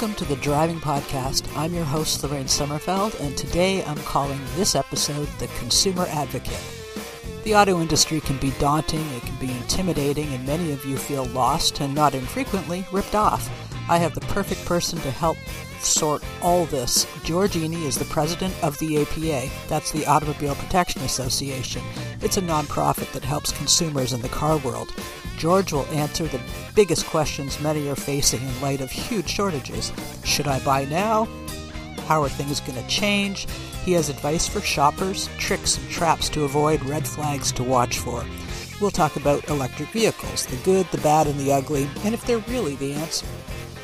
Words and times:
Welcome 0.00 0.16
to 0.26 0.34
the 0.34 0.40
Driving 0.40 0.80
Podcast. 0.80 1.54
I'm 1.54 1.74
your 1.74 1.84
host, 1.84 2.24
Lorraine 2.24 2.46
Sommerfeld, 2.46 3.20
and 3.20 3.36
today 3.36 3.84
I'm 3.84 3.98
calling 3.98 4.40
this 4.56 4.74
episode 4.74 5.28
The 5.38 5.46
Consumer 5.58 6.06
Advocate. 6.08 6.58
The 7.44 7.54
auto 7.54 7.82
industry 7.82 8.20
can 8.20 8.38
be 8.38 8.50
daunting, 8.52 9.06
it 9.10 9.22
can 9.24 9.36
be 9.36 9.52
intimidating, 9.52 10.32
and 10.32 10.46
many 10.46 10.72
of 10.72 10.86
you 10.86 10.96
feel 10.96 11.26
lost 11.26 11.80
and 11.80 11.94
not 11.94 12.14
infrequently 12.14 12.86
ripped 12.90 13.14
off. 13.14 13.50
I 13.90 13.98
have 13.98 14.14
the 14.14 14.22
perfect 14.22 14.64
person 14.64 14.98
to 15.00 15.10
help 15.10 15.36
sort 15.80 16.24
all 16.40 16.64
this. 16.64 17.06
George 17.22 17.52
Iny 17.52 17.84
is 17.84 17.98
the 17.98 18.06
president 18.06 18.54
of 18.64 18.78
the 18.78 19.02
APA, 19.02 19.52
that's 19.68 19.92
the 19.92 20.06
Automobile 20.06 20.54
Protection 20.54 21.02
Association. 21.02 21.82
It's 22.22 22.38
a 22.38 22.42
nonprofit 22.42 23.12
that 23.12 23.24
helps 23.24 23.52
consumers 23.52 24.14
in 24.14 24.22
the 24.22 24.30
car 24.30 24.56
world. 24.56 24.94
George 25.40 25.72
will 25.72 25.86
answer 25.86 26.26
the 26.26 26.40
biggest 26.74 27.06
questions 27.06 27.58
many 27.62 27.88
are 27.88 27.96
facing 27.96 28.42
in 28.42 28.60
light 28.60 28.82
of 28.82 28.90
huge 28.90 29.26
shortages. 29.26 29.90
Should 30.22 30.46
I 30.46 30.60
buy 30.60 30.84
now? 30.84 31.24
How 32.06 32.22
are 32.22 32.28
things 32.28 32.60
going 32.60 32.78
to 32.78 32.86
change? 32.88 33.46
He 33.82 33.92
has 33.92 34.10
advice 34.10 34.46
for 34.46 34.60
shoppers, 34.60 35.30
tricks 35.38 35.78
and 35.78 35.88
traps 35.88 36.28
to 36.30 36.44
avoid, 36.44 36.84
red 36.84 37.08
flags 37.08 37.52
to 37.52 37.64
watch 37.64 37.96
for. 38.00 38.22
We'll 38.82 38.90
talk 38.90 39.16
about 39.16 39.48
electric 39.48 39.88
vehicles, 39.88 40.44
the 40.44 40.56
good, 40.56 40.86
the 40.90 40.98
bad, 40.98 41.26
and 41.26 41.40
the 41.40 41.52
ugly, 41.52 41.88
and 42.04 42.12
if 42.12 42.22
they're 42.26 42.38
really 42.40 42.76
the 42.76 42.92
answer. 42.92 43.26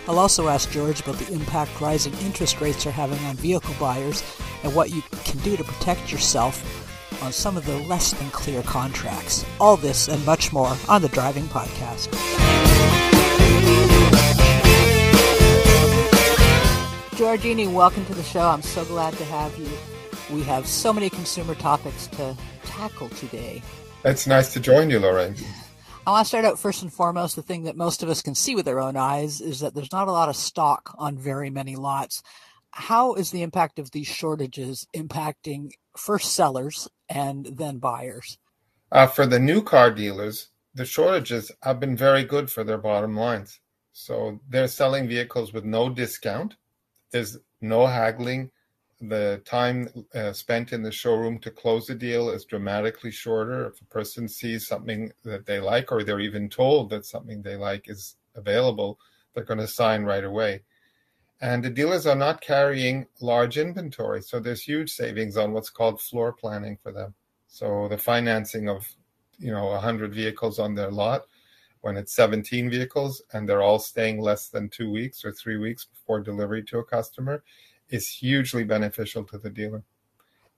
I'll 0.06 0.18
also 0.18 0.48
ask 0.48 0.70
George 0.70 1.00
about 1.00 1.16
the 1.16 1.32
impact 1.32 1.80
rising 1.80 2.12
interest 2.18 2.60
rates 2.60 2.86
are 2.86 2.90
having 2.90 3.18
on 3.20 3.34
vehicle 3.36 3.74
buyers 3.80 4.22
and 4.62 4.74
what 4.74 4.90
you 4.90 5.02
can 5.24 5.38
do 5.38 5.56
to 5.56 5.64
protect 5.64 6.12
yourself 6.12 6.85
on 7.22 7.32
some 7.32 7.56
of 7.56 7.64
the 7.66 7.78
less 7.80 8.12
than 8.12 8.30
clear 8.30 8.62
contracts. 8.62 9.44
All 9.60 9.76
this 9.76 10.08
and 10.08 10.24
much 10.26 10.52
more 10.52 10.76
on 10.88 11.02
the 11.02 11.08
Driving 11.08 11.44
Podcast. 11.44 12.12
George 17.16 17.40
Iny, 17.40 17.72
welcome 17.72 18.04
to 18.06 18.14
the 18.14 18.22
show. 18.22 18.46
I'm 18.46 18.62
so 18.62 18.84
glad 18.84 19.14
to 19.14 19.24
have 19.24 19.56
you. 19.58 19.68
We 20.30 20.42
have 20.42 20.66
so 20.66 20.92
many 20.92 21.08
consumer 21.08 21.54
topics 21.54 22.08
to 22.08 22.36
tackle 22.64 23.08
today. 23.10 23.62
It's 24.04 24.26
nice 24.26 24.52
to 24.52 24.60
join 24.60 24.90
you, 24.90 24.98
Lorraine. 24.98 25.34
I 26.06 26.10
want 26.10 26.24
to 26.24 26.28
start 26.28 26.44
out 26.44 26.58
first 26.58 26.82
and 26.82 26.92
foremost. 26.92 27.34
The 27.34 27.42
thing 27.42 27.64
that 27.64 27.76
most 27.76 28.02
of 28.02 28.08
us 28.08 28.22
can 28.22 28.34
see 28.34 28.54
with 28.54 28.68
our 28.68 28.78
own 28.78 28.96
eyes 28.96 29.40
is 29.40 29.60
that 29.60 29.74
there's 29.74 29.90
not 29.90 30.08
a 30.08 30.12
lot 30.12 30.28
of 30.28 30.36
stock 30.36 30.94
on 30.98 31.18
very 31.18 31.50
many 31.50 31.74
lots. 31.74 32.22
How 32.70 33.14
is 33.14 33.30
the 33.30 33.42
impact 33.42 33.78
of 33.78 33.90
these 33.90 34.06
shortages 34.06 34.86
impacting 34.94 35.72
first 35.96 36.34
sellers 36.34 36.86
and 37.08 37.46
then 37.46 37.78
buyers? 37.78 38.38
Uh, 38.92 39.06
for 39.06 39.26
the 39.26 39.38
new 39.38 39.62
car 39.62 39.90
dealers, 39.90 40.48
the 40.74 40.84
shortages 40.84 41.50
have 41.62 41.80
been 41.80 41.96
very 41.96 42.24
good 42.24 42.50
for 42.50 42.64
their 42.64 42.78
bottom 42.78 43.16
lines. 43.16 43.60
So 43.92 44.40
they're 44.48 44.68
selling 44.68 45.08
vehicles 45.08 45.52
with 45.52 45.64
no 45.64 45.88
discount. 45.88 46.56
There's 47.10 47.38
no 47.60 47.86
haggling. 47.86 48.50
The 49.00 49.42
time 49.44 49.88
uh, 50.14 50.32
spent 50.32 50.72
in 50.72 50.82
the 50.82 50.92
showroom 50.92 51.38
to 51.40 51.50
close 51.50 51.88
a 51.90 51.94
deal 51.94 52.30
is 52.30 52.44
dramatically 52.44 53.10
shorter. 53.10 53.66
If 53.66 53.80
a 53.80 53.86
person 53.86 54.28
sees 54.28 54.66
something 54.66 55.12
that 55.24 55.46
they 55.46 55.60
like, 55.60 55.92
or 55.92 56.02
they're 56.02 56.20
even 56.20 56.48
told 56.48 56.90
that 56.90 57.06
something 57.06 57.42
they 57.42 57.56
like 57.56 57.88
is 57.88 58.16
available, 58.34 58.98
they're 59.34 59.44
going 59.44 59.60
to 59.60 59.66
sign 59.66 60.04
right 60.04 60.24
away 60.24 60.62
and 61.40 61.62
the 61.62 61.70
dealers 61.70 62.06
are 62.06 62.16
not 62.16 62.40
carrying 62.40 63.06
large 63.20 63.58
inventory 63.58 64.22
so 64.22 64.40
there's 64.40 64.62
huge 64.62 64.90
savings 64.90 65.36
on 65.36 65.52
what's 65.52 65.70
called 65.70 66.00
floor 66.00 66.32
planning 66.32 66.78
for 66.82 66.92
them. 66.92 67.14
So 67.48 67.88
the 67.88 67.98
financing 67.98 68.68
of 68.68 68.86
you 69.38 69.52
know 69.52 69.66
100 69.66 70.14
vehicles 70.14 70.58
on 70.58 70.74
their 70.74 70.90
lot 70.90 71.26
when 71.82 71.96
it's 71.96 72.14
17 72.14 72.70
vehicles 72.70 73.22
and 73.32 73.48
they're 73.48 73.62
all 73.62 73.78
staying 73.78 74.20
less 74.20 74.48
than 74.48 74.68
two 74.68 74.90
weeks 74.90 75.24
or 75.24 75.32
three 75.32 75.58
weeks 75.58 75.84
before 75.84 76.20
delivery 76.20 76.62
to 76.64 76.78
a 76.78 76.84
customer 76.84 77.42
is 77.90 78.08
hugely 78.08 78.64
beneficial 78.64 79.22
to 79.24 79.38
the 79.38 79.50
dealer. 79.50 79.82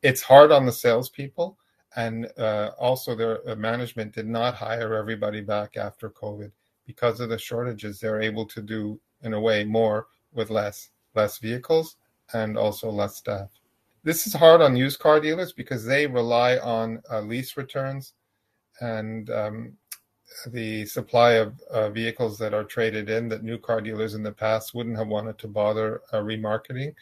It's 0.03 0.23
hard 0.23 0.53
on 0.53 0.65
the 0.65 0.73
salespeople 0.73 1.59
and 1.97 2.31
uh, 2.39 2.71
also 2.79 3.15
their 3.17 3.49
uh, 3.49 3.57
management 3.57 4.15
did 4.15 4.29
not 4.29 4.55
hire 4.55 4.95
everybody 4.95 5.41
back 5.41 5.77
after 5.77 6.09
covid. 6.09 6.53
Because 6.87 7.21
of 7.21 7.29
the 7.29 7.39
shortages 7.39 7.99
they're 7.99 8.23
able 8.23 8.47
to 8.47 8.63
do 8.63 8.99
in 9.23 9.35
a 9.35 9.41
way 9.41 9.65
more 9.65 10.07
with 10.39 10.49
less 10.49 10.89
less 11.15 11.39
vehicles 11.39 11.97
and 12.33 12.57
also 12.57 12.91
less 12.91 13.17
staff. 13.17 13.51
This 14.05 14.27
is 14.27 14.33
hard 14.33 14.63
on 14.63 14.77
used 14.77 15.01
car 15.01 15.21
dealers 15.21 15.53
because 15.53 15.85
they 15.85 16.07
rely 16.07 16.57
on 16.59 17.03
uh, 17.11 17.21
lease 17.21 17.57
returns 17.57 18.15
and 18.81 19.29
um, 19.31 19.73
the 20.47 20.87
supply 20.87 21.33
of 21.33 21.61
uh, 21.71 21.91
vehicles 21.91 22.39
that 22.39 22.55
are 22.55 22.65
traded 22.65 23.11
in 23.11 23.29
that 23.29 23.43
new 23.43 23.59
car 23.59 23.81
dealers 23.81 24.15
in 24.15 24.23
the 24.23 24.33
past 24.33 24.75
wouldn't 24.75 24.97
have 24.97 25.09
wanted 25.09 25.39
to 25.39 25.49
bother 25.49 26.03
uh, 26.13 26.19
remarketing. 26.19 26.95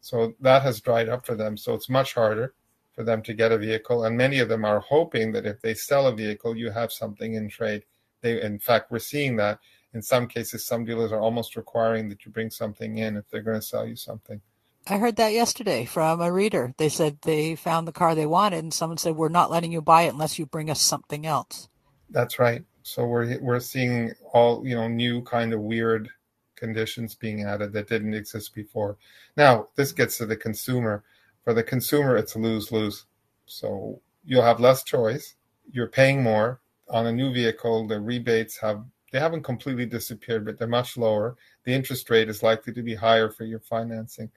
So 0.00 0.34
that 0.40 0.62
has 0.62 0.80
dried 0.80 1.08
up 1.08 1.24
for 1.24 1.34
them. 1.34 1.56
So 1.56 1.74
it's 1.74 1.88
much 1.88 2.14
harder 2.14 2.54
for 2.92 3.04
them 3.04 3.22
to 3.22 3.34
get 3.34 3.52
a 3.52 3.58
vehicle. 3.58 4.04
And 4.04 4.16
many 4.16 4.40
of 4.40 4.48
them 4.48 4.64
are 4.64 4.80
hoping 4.80 5.30
that 5.32 5.46
if 5.46 5.60
they 5.60 5.74
sell 5.74 6.08
a 6.08 6.16
vehicle, 6.16 6.56
you 6.56 6.70
have 6.70 6.90
something 6.90 7.34
in 7.34 7.48
trade. 7.48 7.84
They, 8.22 8.42
in 8.42 8.58
fact, 8.58 8.90
we're 8.90 8.98
seeing 8.98 9.36
that 9.36 9.60
in 9.92 10.02
some 10.02 10.28
cases, 10.28 10.64
some 10.64 10.84
dealers 10.84 11.12
are 11.12 11.20
almost 11.20 11.56
requiring 11.56 12.08
that 12.08 12.24
you 12.24 12.30
bring 12.30 12.50
something 12.50 12.98
in 12.98 13.16
if 13.16 13.28
they're 13.28 13.42
going 13.42 13.58
to 13.58 13.66
sell 13.66 13.86
you 13.86 13.96
something. 13.96 14.40
I 14.86 14.98
heard 14.98 15.16
that 15.16 15.32
yesterday 15.32 15.84
from 15.84 16.20
a 16.20 16.32
reader. 16.32 16.74
They 16.76 16.88
said 16.88 17.18
they 17.22 17.54
found 17.54 17.86
the 17.86 17.92
car 17.92 18.14
they 18.14 18.26
wanted, 18.26 18.62
and 18.62 18.72
someone 18.72 18.98
said, 18.98 19.16
"We're 19.16 19.28
not 19.28 19.50
letting 19.50 19.72
you 19.72 19.82
buy 19.82 20.02
it 20.02 20.12
unless 20.12 20.38
you 20.38 20.46
bring 20.46 20.70
us 20.70 20.80
something 20.80 21.26
else." 21.26 21.68
That's 22.08 22.38
right. 22.38 22.64
So 22.82 23.04
we're 23.04 23.38
we're 23.40 23.60
seeing 23.60 24.14
all 24.32 24.66
you 24.66 24.74
know 24.74 24.88
new 24.88 25.22
kind 25.22 25.52
of 25.52 25.60
weird 25.60 26.08
conditions 26.56 27.14
being 27.14 27.44
added 27.44 27.72
that 27.72 27.88
didn't 27.88 28.14
exist 28.14 28.54
before. 28.54 28.96
Now 29.36 29.68
this 29.76 29.92
gets 29.92 30.18
to 30.18 30.26
the 30.26 30.36
consumer. 30.36 31.04
For 31.44 31.54
the 31.54 31.62
consumer, 31.62 32.16
it's 32.16 32.36
lose 32.36 32.72
lose. 32.72 33.04
So 33.46 34.00
you'll 34.24 34.42
have 34.42 34.60
less 34.60 34.82
choice. 34.82 35.34
You're 35.70 35.88
paying 35.88 36.22
more 36.22 36.60
on 36.88 37.06
a 37.06 37.12
new 37.12 37.32
vehicle. 37.32 37.86
The 37.86 38.00
rebates 38.00 38.58
have 38.58 38.84
they 39.10 39.20
haven't 39.20 39.42
completely 39.42 39.86
disappeared, 39.86 40.44
but 40.44 40.58
they're 40.58 40.68
much 40.68 40.96
lower. 40.96 41.36
The 41.64 41.74
interest 41.74 42.08
rate 42.10 42.28
is 42.28 42.42
likely 42.42 42.72
to 42.72 42.82
be 42.82 42.94
higher 42.94 43.30
for 43.30 43.44
your 43.44 43.60
financing. 43.60 44.30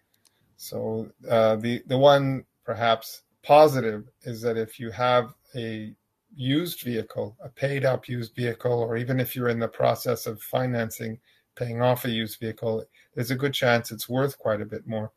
So 0.58 1.10
uh, 1.30 1.58
the 1.58 1.84
the 1.88 1.98
one 1.98 2.46
perhaps 2.64 3.24
positive 3.44 4.10
is 4.24 4.42
that 4.42 4.58
if 4.58 4.80
you 4.80 4.90
have 4.92 5.34
a 5.56 5.94
used 6.36 6.82
vehicle, 6.82 7.36
a 7.44 7.50
paid 7.50 7.86
up 7.86 8.08
used 8.08 8.36
vehicle, 8.36 8.80
or 8.80 8.98
even 8.98 9.20
if 9.20 9.36
you're 9.36 9.50
in 9.50 9.60
the 9.60 9.68
process 9.68 10.26
of 10.26 10.42
financing, 10.42 11.20
paying 11.56 11.82
off 11.82 12.06
a 12.06 12.10
used 12.10 12.40
vehicle, 12.40 12.86
there's 13.14 13.32
a 13.32 13.36
good 13.36 13.54
chance 13.54 13.92
it's 13.92 14.10
worth 14.10 14.38
quite 14.40 14.62
a 14.62 14.66
bit 14.66 14.88
more 14.88 15.12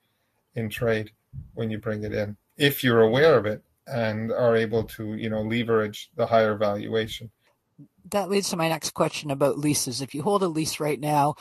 in 0.54 0.68
trade 0.68 1.10
when 1.54 1.70
you 1.70 1.78
bring 1.78 2.02
it 2.02 2.12
in, 2.12 2.36
if 2.56 2.82
you're 2.82 3.02
aware 3.02 3.36
of 3.36 3.46
it 3.46 3.62
and 3.86 4.32
are 4.32 4.56
able 4.56 4.82
to, 4.82 5.14
you 5.14 5.30
know, 5.30 5.42
leverage 5.42 6.10
the 6.16 6.26
higher 6.26 6.56
valuation 6.56 7.30
that 8.10 8.28
leads 8.30 8.50
to 8.50 8.56
my 8.56 8.68
next 8.68 8.90
question 8.90 9.30
about 9.30 9.58
leases. 9.58 10.00
If 10.00 10.14
you 10.14 10.22
hold 10.22 10.42
a 10.42 10.48
lease 10.48 10.80
right 10.80 10.98
now, 11.00 11.34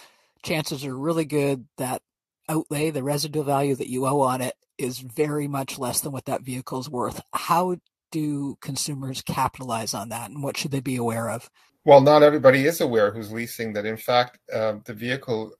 chances 0.43 0.85
are 0.85 0.97
really 0.97 1.25
good 1.25 1.65
that 1.77 2.01
outlay, 2.49 2.91
the 2.91 3.03
residual 3.03 3.43
value 3.43 3.75
that 3.75 3.89
you 3.89 4.05
owe 4.05 4.21
on 4.21 4.41
it, 4.41 4.55
is 4.77 4.99
very 4.99 5.47
much 5.47 5.79
less 5.79 6.01
than 6.01 6.11
what 6.11 6.25
that 6.25 6.41
vehicle 6.41 6.79
is 6.79 6.89
worth. 6.89 7.21
How 7.33 7.77
do 8.11 8.57
consumers 8.61 9.21
capitalize 9.21 9.93
on 9.93 10.09
that, 10.09 10.29
and 10.29 10.43
what 10.43 10.57
should 10.57 10.71
they 10.71 10.81
be 10.81 10.95
aware 10.95 11.29
of? 11.29 11.49
Well, 11.85 12.01
not 12.01 12.23
everybody 12.23 12.65
is 12.65 12.81
aware 12.81 13.11
who's 13.11 13.31
leasing 13.31 13.73
that. 13.73 13.85
In 13.85 13.97
fact, 13.97 14.39
uh, 14.53 14.75
the 14.85 14.93
vehicle 14.93 15.53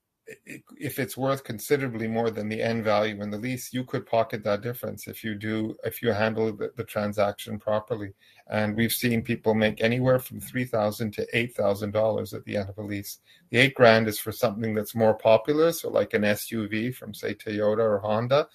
if 0.47 0.97
it's 0.97 1.15
worth 1.15 1.43
considerably 1.43 2.07
more 2.07 2.31
than 2.31 2.49
the 2.49 2.61
end 2.61 2.83
value 2.83 3.21
in 3.21 3.29
the 3.29 3.37
lease, 3.37 3.71
you 3.71 3.83
could 3.83 4.05
pocket 4.05 4.43
that 4.43 4.61
difference 4.61 5.07
if 5.07 5.23
you 5.23 5.35
do 5.35 5.75
if 5.83 6.01
you 6.01 6.11
handle 6.11 6.51
the, 6.51 6.71
the 6.75 6.83
transaction 6.83 7.59
properly. 7.59 8.13
And 8.47 8.75
we've 8.75 8.93
seen 8.93 9.21
people 9.21 9.53
make 9.53 9.81
anywhere 9.81 10.19
from 10.19 10.39
three 10.39 10.65
thousand 10.65 11.13
to 11.13 11.27
eight 11.37 11.55
thousand 11.55 11.91
dollars 11.91 12.33
at 12.33 12.43
the 12.45 12.57
end 12.57 12.69
of 12.69 12.77
a 12.77 12.81
lease. 12.81 13.19
The 13.51 13.57
eight 13.57 13.75
grand 13.75 14.07
is 14.07 14.19
for 14.19 14.31
something 14.31 14.73
that's 14.73 14.95
more 14.95 15.13
popular, 15.13 15.71
so 15.71 15.89
like 15.89 16.13
an 16.13 16.23
SUV 16.23 16.95
from 16.95 17.13
say 17.13 17.35
Toyota 17.35 17.79
or 17.79 17.99
Honda, 17.99 18.47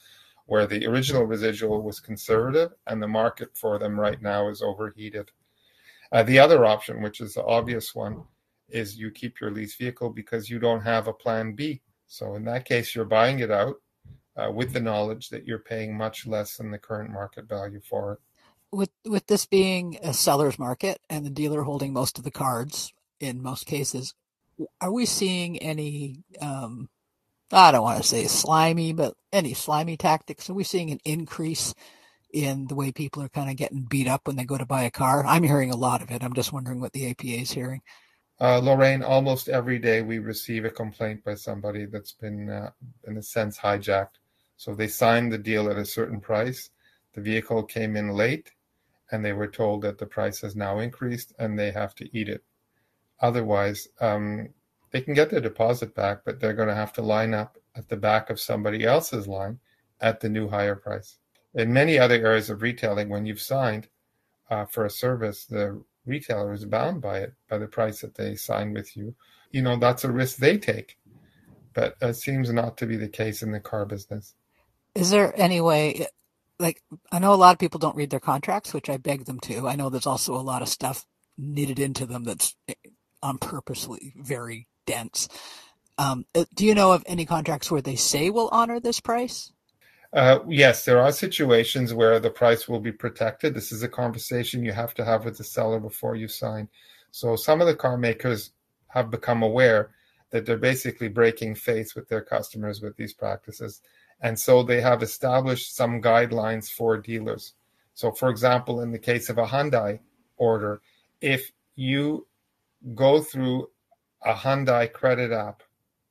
where 0.47 0.67
the 0.67 0.87
original 0.87 1.25
residual 1.25 1.83
was 1.83 2.01
conservative 2.01 2.73
and 2.89 3.01
the 3.01 3.09
market 3.09 3.57
for 3.57 3.79
them 3.79 3.99
right 3.99 4.21
now 4.21 4.49
is 4.49 4.63
overheated. 4.63 5.31
Uh, 6.13 6.25
the 6.25 6.41
other 6.41 6.67
option, 6.67 7.01
which 7.03 7.21
is 7.21 7.35
the 7.35 7.45
obvious 7.45 7.95
one, 7.95 8.25
is 8.71 8.99
you 8.99 9.11
keep 9.11 9.41
your 9.41 9.51
lease 9.51 9.77
vehicle 9.77 10.11
because 10.11 10.49
you 10.49 10.59
don't 10.59 10.81
have 10.81 11.09
a 11.09 11.13
plan 11.13 11.55
B. 11.55 11.83
So 12.07 12.35
in 12.35 12.45
that 12.45 12.65
case, 12.65 12.95
you're 12.95 13.05
buying 13.05 13.41
it 13.41 13.51
out 13.51 13.77
uh, 14.37 14.51
with 14.51 14.73
the 14.73 14.81
knowledge 14.81 15.29
that 15.31 15.45
you're 15.47 15.59
paying 15.59 15.97
much 15.97 16.27
less 16.27 16.57
than 16.57 16.71
the 16.71 16.79
current 16.79 17.11
market 17.11 17.49
value 17.49 17.81
for 17.89 18.15
it. 18.15 18.19
With 18.73 18.91
with 19.05 19.27
this 19.27 19.47
being 19.47 19.99
a 20.03 20.15
seller's 20.15 20.59
market 20.59 21.01
and 21.11 21.27
the 21.27 21.31
dealer 21.31 21.63
holding 21.63 21.93
most 21.93 22.19
of 22.19 22.25
the 22.25 22.31
cards 22.31 22.93
in 23.19 23.43
most 23.43 23.67
cases, 23.67 24.15
are 24.81 24.93
we 24.93 25.07
seeing 25.07 25.59
any? 25.59 26.23
Um, 26.41 26.89
I 27.53 27.73
don't 27.73 27.83
want 27.83 28.01
to 28.01 28.09
say 28.09 28.27
slimy, 28.27 28.93
but 28.93 29.15
any 29.33 29.55
slimy 29.55 29.97
tactics? 29.97 30.49
Are 30.49 30.55
we 30.55 30.63
seeing 30.63 30.91
an 30.91 31.01
increase 31.05 31.75
in 32.33 32.67
the 32.69 32.77
way 32.77 32.93
people 32.93 33.23
are 33.25 33.29
kind 33.29 33.51
of 33.51 33.57
getting 33.57 33.83
beat 33.83 34.07
up 34.07 34.27
when 34.27 34.37
they 34.37 34.45
go 34.45 34.57
to 34.57 34.67
buy 34.67 34.83
a 34.85 34.91
car? 34.91 35.27
I'm 35.27 35.43
hearing 35.43 35.73
a 35.73 35.77
lot 35.77 36.01
of 36.01 36.11
it. 36.13 36.23
I'm 36.23 36.35
just 36.35 36.53
wondering 36.53 36.81
what 36.81 36.93
the 36.93 37.11
APA 37.11 37.27
is 37.27 37.51
hearing. 37.51 37.83
Uh, 38.41 38.59
Lorraine, 38.59 39.03
almost 39.03 39.51
every 39.51 39.79
day 39.79 40.01
we 40.01 40.19
receive 40.19 40.65
a 40.65 40.71
complaint 40.71 41.23
by 41.23 41.35
somebody 41.35 41.85
that's 41.85 42.13
been, 42.13 42.49
uh, 42.49 42.71
in 43.07 43.19
a 43.19 43.23
sense, 43.23 43.59
hijacked. 43.59 44.19
So 44.57 44.75
they 44.75 44.89
signed 44.89 45.31
the 45.31 45.39
deal 45.39 45.69
at 45.69 45.77
a 45.77 45.85
certain 45.85 46.21
price. 46.21 46.71
The 47.13 47.21
vehicle 47.21 47.63
came 47.65 47.97
in 47.97 48.11
late, 48.11 48.53
and 49.11 49.23
they 49.23 49.35
were 49.35 49.47
told 49.47 49.83
that 49.83 49.99
the 49.99 50.07
price 50.07 50.41
has 50.41 50.57
now 50.57 50.79
increased 50.79 51.35
and 51.39 51.59
they 51.59 51.71
have 51.71 51.95
to 51.97 52.09
eat 52.19 52.31
it. 52.31 52.43
Otherwise, 53.21 53.89
um, 54.01 54.49
they 54.91 55.03
can 55.03 55.13
get 55.13 55.31
their 55.31 55.41
deposit 55.41 55.95
back, 55.95 56.21
but 56.25 56.41
they're 56.41 56.55
going 56.55 56.69
to 56.69 56.75
have 56.75 56.95
to 56.95 57.03
line 57.03 57.35
up 57.35 57.59
at 57.77 57.89
the 57.89 57.97
back 57.97 58.31
of 58.31 58.41
somebody 58.41 58.85
else's 58.85 59.29
line 59.29 59.59
at 60.01 60.21
the 60.21 60.29
new 60.29 60.49
higher 60.49 60.77
price. 60.77 61.19
In 61.55 61.73
many 61.73 61.99
other 61.99 62.15
areas 62.15 62.49
of 62.49 62.63
retailing, 62.63 63.11
when 63.11 63.27
you've 63.27 63.41
signed 63.41 63.89
uh, 64.49 64.65
for 64.65 64.87
a 64.87 64.91
service, 64.91 65.45
the 65.45 65.83
retailer 66.07 66.53
is 66.53 66.65
bound 66.65 67.01
by 67.01 67.19
it, 67.19 67.35
by 67.49 67.59
the 67.59 67.67
price 67.67 68.01
that 68.01 68.15
they 68.15 68.35
sign 68.35 68.73
with 68.73 68.97
you. 68.97 69.15
You 69.51 69.63
know, 69.63 69.77
that's 69.77 70.05
a 70.05 70.13
risk 70.13 70.37
they 70.37 70.59
take. 70.59 70.97
But 71.75 71.95
it 72.01 72.15
seems 72.15 72.53
not 72.53 72.77
to 72.79 72.87
be 72.87 72.97
the 72.97 73.09
case 73.09 73.43
in 73.43 73.53
the 73.53 73.61
car 73.61 73.87
business. 73.87 74.35
Is 74.95 75.11
there 75.11 75.33
any 75.41 75.61
way, 75.61 76.07
like, 76.59 76.83
I 77.13 77.21
know 77.21 77.33
a 77.33 77.37
lot 77.37 77.53
of 77.53 77.59
people 77.59 77.79
don't 77.79 77.97
read 77.97 78.11
their 78.11 78.21
contracts, 78.21 78.75
which 78.75 78.91
I 78.91 78.97
beg 78.97 79.25
them 79.25 79.39
to. 79.41 79.69
I 79.69 79.77
know 79.77 79.89
there's 79.89 80.07
also 80.07 80.35
a 80.35 80.43
lot 80.43 80.63
of 80.63 80.69
stuff 80.69 81.07
knitted 81.39 81.79
into 81.79 82.07
them 82.07 82.25
that's 82.25 82.57
eh, 82.69 82.75
on 83.23 83.39
purposely 83.39 84.15
very 84.17 84.67
dense. 84.87 85.29
Um, 85.97 86.25
uh, 86.35 86.45
do 86.55 86.65
you 86.65 86.75
know 86.75 86.93
of 86.93 87.05
any 87.07 87.25
contracts 87.27 87.71
where 87.71 87.83
they 87.83 87.97
say 87.97 88.31
will 88.31 88.49
honor 88.53 88.81
this 88.81 89.01
price? 89.01 89.53
Uh, 90.13 90.41
yes, 90.49 90.85
there 90.85 91.01
are 91.01 91.13
situations 91.13 91.95
where 91.95 92.19
the 92.19 92.31
price 92.31 92.69
will 92.69 92.81
be 92.81 92.91
protected. 92.91 93.55
This 93.55 93.71
is 93.71 93.85
a 93.85 93.89
conversation 93.89 94.65
you 94.65 94.73
have 94.73 94.93
to 94.95 95.05
have 95.05 95.25
with 95.25 95.39
the 95.39 95.45
seller 95.45 95.79
before 95.79 96.17
you 96.17 96.27
sign. 96.27 96.69
So 97.13 97.37
some 97.37 97.61
of 97.61 97.69
the 97.69 97.77
car 97.77 97.97
makers 97.97 98.51
have 98.89 99.11
become 99.11 99.43
aware 99.43 99.91
that 100.31 100.47
they're 100.47 100.57
basically 100.57 101.09
breaking 101.09 101.55
faith 101.55 101.95
with 101.95 102.09
their 102.09 102.23
customers 102.23 102.81
with 102.81 102.97
these 102.97 103.13
practices. 103.13 103.83
And 104.21 104.39
so 104.39 104.63
they 104.63 104.81
have 104.81 105.03
established 105.03 105.77
some 105.77 106.03
guidelines 106.03 106.71
for 106.71 106.97
dealers. 106.99 107.55
So, 107.95 108.11
for 108.11 108.31
example, 108.31 108.81
in 108.81 108.91
the 108.91 108.99
case 108.99 109.29
of 109.29 109.39
a 109.39 109.47
Hyundai 109.47 110.01
order, 110.37 110.81
if 111.21 111.53
you 111.77 112.27
go 112.95 113.21
through 113.21 113.71
a 114.25 114.35
Hyundai 114.35 114.93
credit 114.93 115.31
app, 115.31 115.63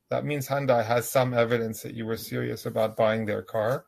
that 0.09 0.25
means 0.25 0.47
Hyundai 0.47 0.85
has 0.85 1.09
some 1.09 1.33
evidence 1.33 1.81
that 1.81 1.93
you 1.93 2.05
were 2.05 2.17
serious 2.17 2.65
about 2.65 2.97
buying 2.97 3.25
their 3.25 3.41
car 3.41 3.85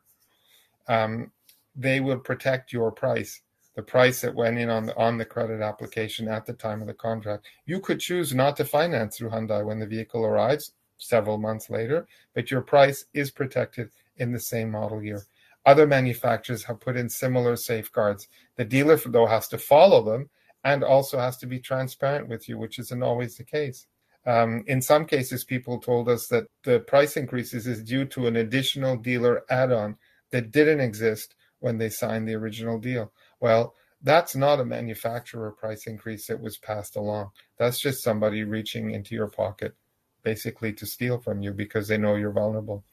um, 0.92 1.32
they 1.74 2.02
will 2.02 2.20
protect 2.20 2.74
your 2.74 2.92
price, 2.92 3.42
the 3.76 3.82
price 3.82 4.20
that 4.22 4.36
went 4.36 4.58
in 4.58 4.70
on 4.70 4.86
the 4.86 4.98
on 4.98 5.18
the 5.18 5.26
credit 5.26 5.62
application 5.62 6.28
at 6.28 6.46
the 6.46 6.54
time 6.54 6.82
of 6.82 6.88
the 6.88 6.94
contract. 6.94 7.48
You 7.66 7.80
could 7.80 8.02
choose 8.02 8.36
not 8.36 8.58
to 8.58 8.66
finance 8.66 9.18
through 9.18 9.30
Hyundai 9.30 9.66
when 9.66 9.80
the 9.80 9.88
vehicle 9.88 10.26
arrives 10.26 10.74
several 10.98 11.38
months 11.38 11.70
later, 11.70 12.08
but 12.36 12.52
your 12.52 12.62
price 12.62 13.06
is 13.14 13.32
protected 13.32 13.90
in 14.18 14.34
the 14.34 14.40
same 14.40 14.70
model 14.70 15.02
year. 15.02 15.24
Other 15.66 15.88
manufacturers 15.88 16.64
have 16.66 16.82
put 16.82 16.98
in 16.98 17.08
similar 17.10 17.56
safeguards. 17.56 18.28
The 18.58 18.66
dealer, 18.66 18.98
though, 18.98 19.28
has 19.28 19.48
to 19.50 19.58
follow 19.58 20.04
them 20.04 20.30
and 20.64 20.84
also 20.84 21.18
has 21.20 21.38
to 21.38 21.48
be 21.48 21.60
transparent 21.60 22.28
with 22.28 22.50
you, 22.50 22.58
which 22.58 22.80
isn't 22.80 23.04
always 23.04 23.38
the 23.38 23.44
case. 23.44 23.88
Um, 24.26 24.64
in 24.68 24.82
some 24.82 25.06
cases, 25.06 25.44
people 25.44 25.80
told 25.80 26.10
us 26.10 26.28
that 26.28 26.48
the 26.64 26.82
price 26.82 27.16
increases 27.16 27.66
is 27.66 27.84
due 27.84 28.06
to 28.06 28.28
an 28.28 28.36
additional 28.36 28.98
dealer 28.98 29.44
add 29.50 29.72
on 29.72 29.98
that 30.32 30.52
didn't 30.52 30.80
exist 30.80 31.36
when 31.60 31.78
they 31.78 31.90
signed 31.90 32.28
the 32.28 32.36
original 32.36 32.80
deal. 32.80 33.12
Well, 33.40 33.76
that's 34.04 34.36
not 34.36 34.60
a 34.60 34.66
manufacturer 34.66 35.52
price 35.52 35.86
increase 35.86 36.28
that 36.28 36.42
was 36.42 36.58
passed 36.58 36.96
along. 36.96 37.32
That's 37.58 37.80
just 37.80 38.04
somebody 38.04 38.44
reaching 38.44 38.92
into 38.92 39.16
your 39.16 39.28
pocket 39.28 39.76
basically 40.24 40.74
to 40.74 40.86
steal 40.86 41.20
from 41.20 41.42
you 41.42 41.52
because 41.52 41.88
they 41.88 41.98
know 41.98 42.16
you're 42.16 42.32
vulnerable. 42.32 42.84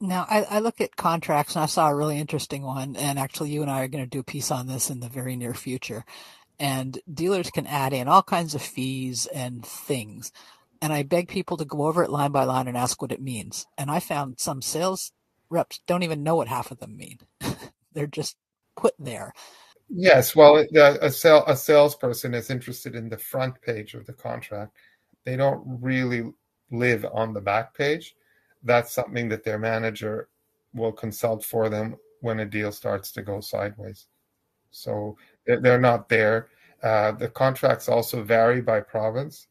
Now, 0.00 0.26
I, 0.28 0.42
I, 0.42 0.58
look 0.58 0.80
at 0.80 0.96
contracts 0.96 1.54
and 1.54 1.62
I 1.62 1.66
saw 1.66 1.88
a 1.88 1.94
really 1.94 2.18
interesting 2.18 2.62
one. 2.62 2.96
And 2.96 3.18
actually, 3.18 3.50
you 3.50 3.62
and 3.62 3.70
I 3.70 3.82
are 3.82 3.88
going 3.88 4.04
to 4.04 4.10
do 4.10 4.20
a 4.20 4.24
piece 4.24 4.50
on 4.50 4.66
this 4.66 4.90
in 4.90 5.00
the 5.00 5.08
very 5.08 5.36
near 5.36 5.54
future. 5.54 6.04
And 6.58 6.98
dealers 7.12 7.50
can 7.50 7.66
add 7.66 7.92
in 7.92 8.08
all 8.08 8.22
kinds 8.22 8.54
of 8.54 8.62
fees 8.62 9.26
and 9.26 9.64
things. 9.64 10.32
And 10.82 10.92
I 10.92 11.02
beg 11.02 11.28
people 11.28 11.56
to 11.56 11.64
go 11.64 11.86
over 11.86 12.02
it 12.02 12.10
line 12.10 12.30
by 12.30 12.44
line 12.44 12.68
and 12.68 12.76
ask 12.76 13.00
what 13.00 13.12
it 13.12 13.22
means. 13.22 13.66
And 13.78 13.90
I 13.90 14.00
found 14.00 14.38
some 14.38 14.60
sales 14.60 15.12
reps 15.50 15.80
don't 15.86 16.02
even 16.02 16.22
know 16.22 16.36
what 16.36 16.48
half 16.48 16.70
of 16.70 16.78
them 16.78 16.96
mean. 16.96 17.18
They're 17.92 18.06
just 18.06 18.36
put 18.76 18.94
there. 18.98 19.32
Yes, 19.88 20.34
well, 20.34 20.56
a, 20.56 21.10
sale, 21.10 21.44
a 21.46 21.56
salesperson 21.56 22.34
is 22.34 22.50
interested 22.50 22.96
in 22.96 23.08
the 23.08 23.18
front 23.18 23.60
page 23.62 23.94
of 23.94 24.04
the 24.06 24.12
contract. 24.12 24.76
They 25.24 25.36
don't 25.36 25.62
really 25.80 26.32
live 26.70 27.06
on 27.12 27.32
the 27.32 27.40
back 27.40 27.74
page. 27.74 28.16
That's 28.64 28.92
something 28.92 29.28
that 29.28 29.44
their 29.44 29.58
manager 29.58 30.28
will 30.74 30.92
consult 30.92 31.44
for 31.44 31.68
them 31.68 31.96
when 32.20 32.40
a 32.40 32.44
deal 32.44 32.72
starts 32.72 33.12
to 33.12 33.22
go 33.22 33.40
sideways. 33.40 34.08
So 34.72 35.16
they're 35.46 35.80
not 35.80 36.08
there. 36.08 36.48
Uh, 36.82 37.12
the 37.12 37.28
contracts 37.28 37.88
also 37.88 38.22
vary 38.22 38.60
by 38.60 38.80
province 38.80 39.46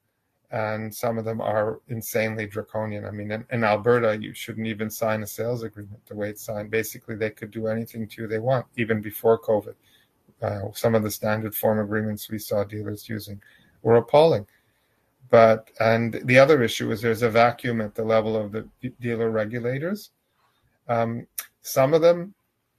and 0.51 0.93
some 0.93 1.17
of 1.17 1.25
them 1.25 1.41
are 1.41 1.79
insanely 1.87 2.45
draconian. 2.45 3.05
I 3.05 3.11
mean, 3.11 3.31
in, 3.31 3.45
in, 3.51 3.63
Alberta, 3.63 4.17
you 4.19 4.33
shouldn't 4.33 4.67
even 4.67 4.89
sign 4.89 5.23
a 5.23 5.27
sales 5.27 5.63
agreement 5.63 6.05
the 6.05 6.15
way 6.15 6.29
it's 6.29 6.43
signed. 6.43 6.71
Basically, 6.71 7.15
they 7.15 7.29
could 7.29 7.51
do 7.51 7.67
anything 7.67 8.07
to 8.07 8.21
you 8.21 8.27
they 8.27 8.39
want, 8.39 8.65
even 8.77 9.01
before 9.01 9.39
COVID. 9.39 9.75
Uh, 10.41 10.71
some 10.73 10.95
of 10.95 11.03
the 11.03 11.11
standard 11.11 11.55
form 11.55 11.79
agreements 11.79 12.29
we 12.29 12.37
saw 12.37 12.63
dealers 12.63 13.09
using 13.09 13.41
were 13.81 13.95
appalling. 13.95 14.45
But 15.29 15.71
and 15.79 16.21
the 16.25 16.37
other 16.37 16.61
issue 16.61 16.91
is 16.91 17.01
there's 17.01 17.23
a 17.23 17.29
vacuum 17.29 17.81
at 17.81 17.95
the 17.95 18.03
level 18.03 18.37
of 18.37 18.51
the 18.51 18.67
dealer 19.01 19.31
regulators. 19.31 20.11
Um, 20.87 21.25
some 21.61 21.93
of 21.95 22.01
them 22.01 22.35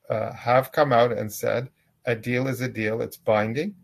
uh, 0.08 0.32
have 0.32 0.70
come 0.70 0.92
out 0.92 1.10
and 1.10 1.32
said 1.32 1.68
a 2.04 2.14
deal 2.14 2.46
is 2.46 2.60
a 2.60 2.68
deal; 2.68 3.02
it's 3.02 3.16
binding. 3.16 3.74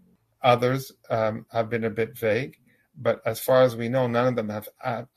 Others 0.43 0.93
um, 1.11 1.44
have 1.52 1.69
been 1.69 1.85
a 1.85 1.90
bit 1.90 2.17
vague 2.17 2.56
but 2.97 3.21
as 3.25 3.41
far 3.41 3.62
as 3.62 3.77
we 3.77 3.89
know, 3.89 4.06
none 4.06 4.27
of 4.27 4.37
them 4.37 4.49
have 4.49 4.69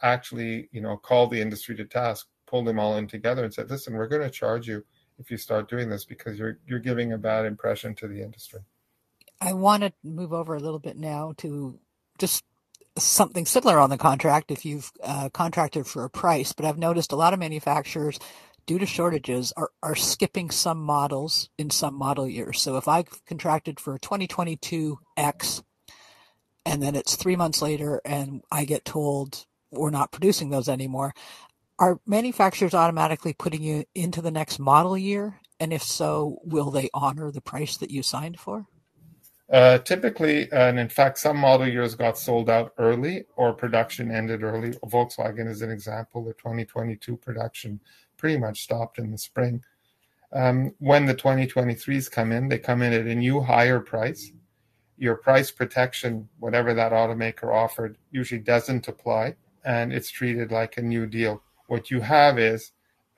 actually, 0.02 0.70
you 0.72 0.82
know, 0.82 0.98
called 0.98 1.32
the 1.32 1.42
industry 1.42 1.76
to 1.76 1.86
task, 1.86 2.28
pulled 2.46 2.68
them 2.68 2.80
all 2.80 2.98
in 2.98 3.08
together, 3.08 3.44
and 3.44 3.54
said, 3.54 3.70
"Listen, 3.70 3.94
we're 3.94 4.08
going 4.08 4.22
to 4.22 4.30
charge 4.30 4.68
you 4.68 4.84
if 5.18 5.30
you 5.30 5.38
start 5.38 5.70
doing 5.70 5.90
this 5.90 6.06
because 6.06 6.38
you're 6.38 6.60
you're 6.66 6.80
giving 6.80 7.14
a 7.14 7.18
bad 7.18 7.46
impression 7.46 7.96
to 7.96 8.08
the 8.08 8.22
industry." 8.22 8.62
I 9.42 9.54
want 9.54 9.84
to 9.84 9.94
move 10.04 10.32
over 10.32 10.56
a 10.56 10.60
little 10.60 10.80
bit 10.80 10.98
now 10.98 11.34
to 11.38 11.78
just 12.18 12.44
something 12.98 13.46
similar 13.46 13.80
on 13.80 13.90
the 13.90 13.98
contract 13.98 14.52
if 14.52 14.66
you've 14.66 14.92
uh, 15.04 15.30
contracted 15.30 15.86
for 15.86 16.06
a 16.06 16.10
price, 16.10 16.54
but 16.54 16.66
I've 16.66 16.78
noticed 16.78 17.12
a 17.12 17.18
lot 17.18 17.34
of 17.34 17.40
manufacturers 17.40 18.20
due 18.66 18.80
to 18.80 18.86
shortages 18.86 19.54
are, 19.58 19.72
are 19.84 19.96
skipping 19.96 20.50
some 20.50 20.80
models 20.80 21.50
in 21.58 21.70
some 21.70 21.96
model 21.96 22.28
years. 22.28 22.62
So 22.62 22.78
if 22.78 22.88
I've 22.88 23.24
contracted 23.26 23.80
for 23.80 23.96
a 23.96 24.00
2022 24.00 24.98
X 25.18 25.62
and 26.66 26.82
then 26.82 26.96
it's 26.96 27.16
three 27.16 27.36
months 27.36 27.62
later 27.62 28.02
and 28.04 28.42
I 28.52 28.66
get 28.66 28.86
told 28.86 29.46
we're 29.72 29.90
not 29.92 30.12
producing 30.12 30.50
those 30.50 30.70
anymore. 30.70 31.14
Are 31.78 32.00
manufacturers 32.06 32.74
automatically 32.74 33.34
putting 33.34 33.62
you 33.62 33.86
into 33.94 34.22
the 34.22 34.32
next 34.32 34.60
model 34.60 34.98
year? 34.98 35.40
And 35.60 35.74
if 35.74 35.84
so, 35.84 36.40
will 36.44 36.72
they 36.72 36.90
honor 36.94 37.32
the 37.32 37.42
price 37.42 37.78
that 37.78 37.92
you 37.92 38.02
signed 38.02 38.40
for? 38.40 38.66
Uh, 39.52 39.78
typically, 39.80 40.52
and 40.52 40.80
in 40.80 40.90
fact, 40.90 41.20
some 41.20 41.38
model 41.38 41.68
years 41.68 41.94
got 41.94 42.18
sold 42.18 42.50
out 42.50 42.74
early 42.80 43.26
or 43.36 43.54
production 43.54 44.10
ended 44.10 44.42
early. 44.42 44.72
Volkswagen 44.86 45.48
is 45.48 45.62
an 45.62 45.70
example. 45.70 46.24
The 46.24 46.34
2022 46.34 47.16
production 47.18 47.80
pretty 48.18 48.38
much 48.38 48.64
stopped 48.64 48.98
in 48.98 49.12
the 49.12 49.18
spring. 49.18 49.64
Um, 50.34 50.74
when 50.80 51.06
the 51.06 51.16
2023s 51.16 52.10
come 52.10 52.32
in, 52.32 52.50
they 52.50 52.58
come 52.58 52.82
in 52.82 52.92
at 52.92 53.06
a 53.06 53.16
new 53.16 53.42
higher 53.42 53.80
price 53.80 54.32
your 54.98 55.16
price 55.16 55.52
protection, 55.52 56.28
whatever 56.40 56.74
that 56.74 56.92
automaker 56.92 57.54
offered, 57.54 57.98
usually 58.12 58.40
doesn't 58.40 58.88
apply 58.88 59.36
and 59.66 59.92
it's 59.92 60.12
treated 60.12 60.52
like 60.52 60.78
a 60.78 60.82
new 60.82 61.06
deal. 61.06 61.42
What 61.68 61.90
you 61.90 62.00
have 62.02 62.40
is 62.40 62.72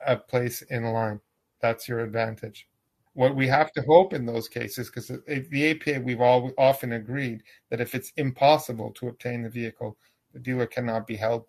a 0.04 0.16
place 0.16 0.62
in 0.62 0.84
line. 0.84 1.20
That's 1.60 1.88
your 1.88 2.00
advantage. 2.00 2.66
What 3.12 3.36
we 3.36 3.46
have 3.48 3.72
to 3.72 3.82
hope 3.82 4.14
in 4.14 4.24
those 4.24 4.48
cases, 4.48 4.88
because 4.88 5.08
the 5.08 5.70
APA, 5.70 6.00
we've 6.00 6.20
all 6.20 6.52
often 6.56 6.92
agreed 6.92 7.42
that 7.68 7.80
if 7.80 7.94
it's 7.94 8.12
impossible 8.16 8.92
to 8.92 9.08
obtain 9.08 9.42
the 9.42 9.50
vehicle, 9.50 9.96
the 10.32 10.38
dealer 10.38 10.66
cannot 10.66 11.06
be 11.06 11.16
held 11.16 11.44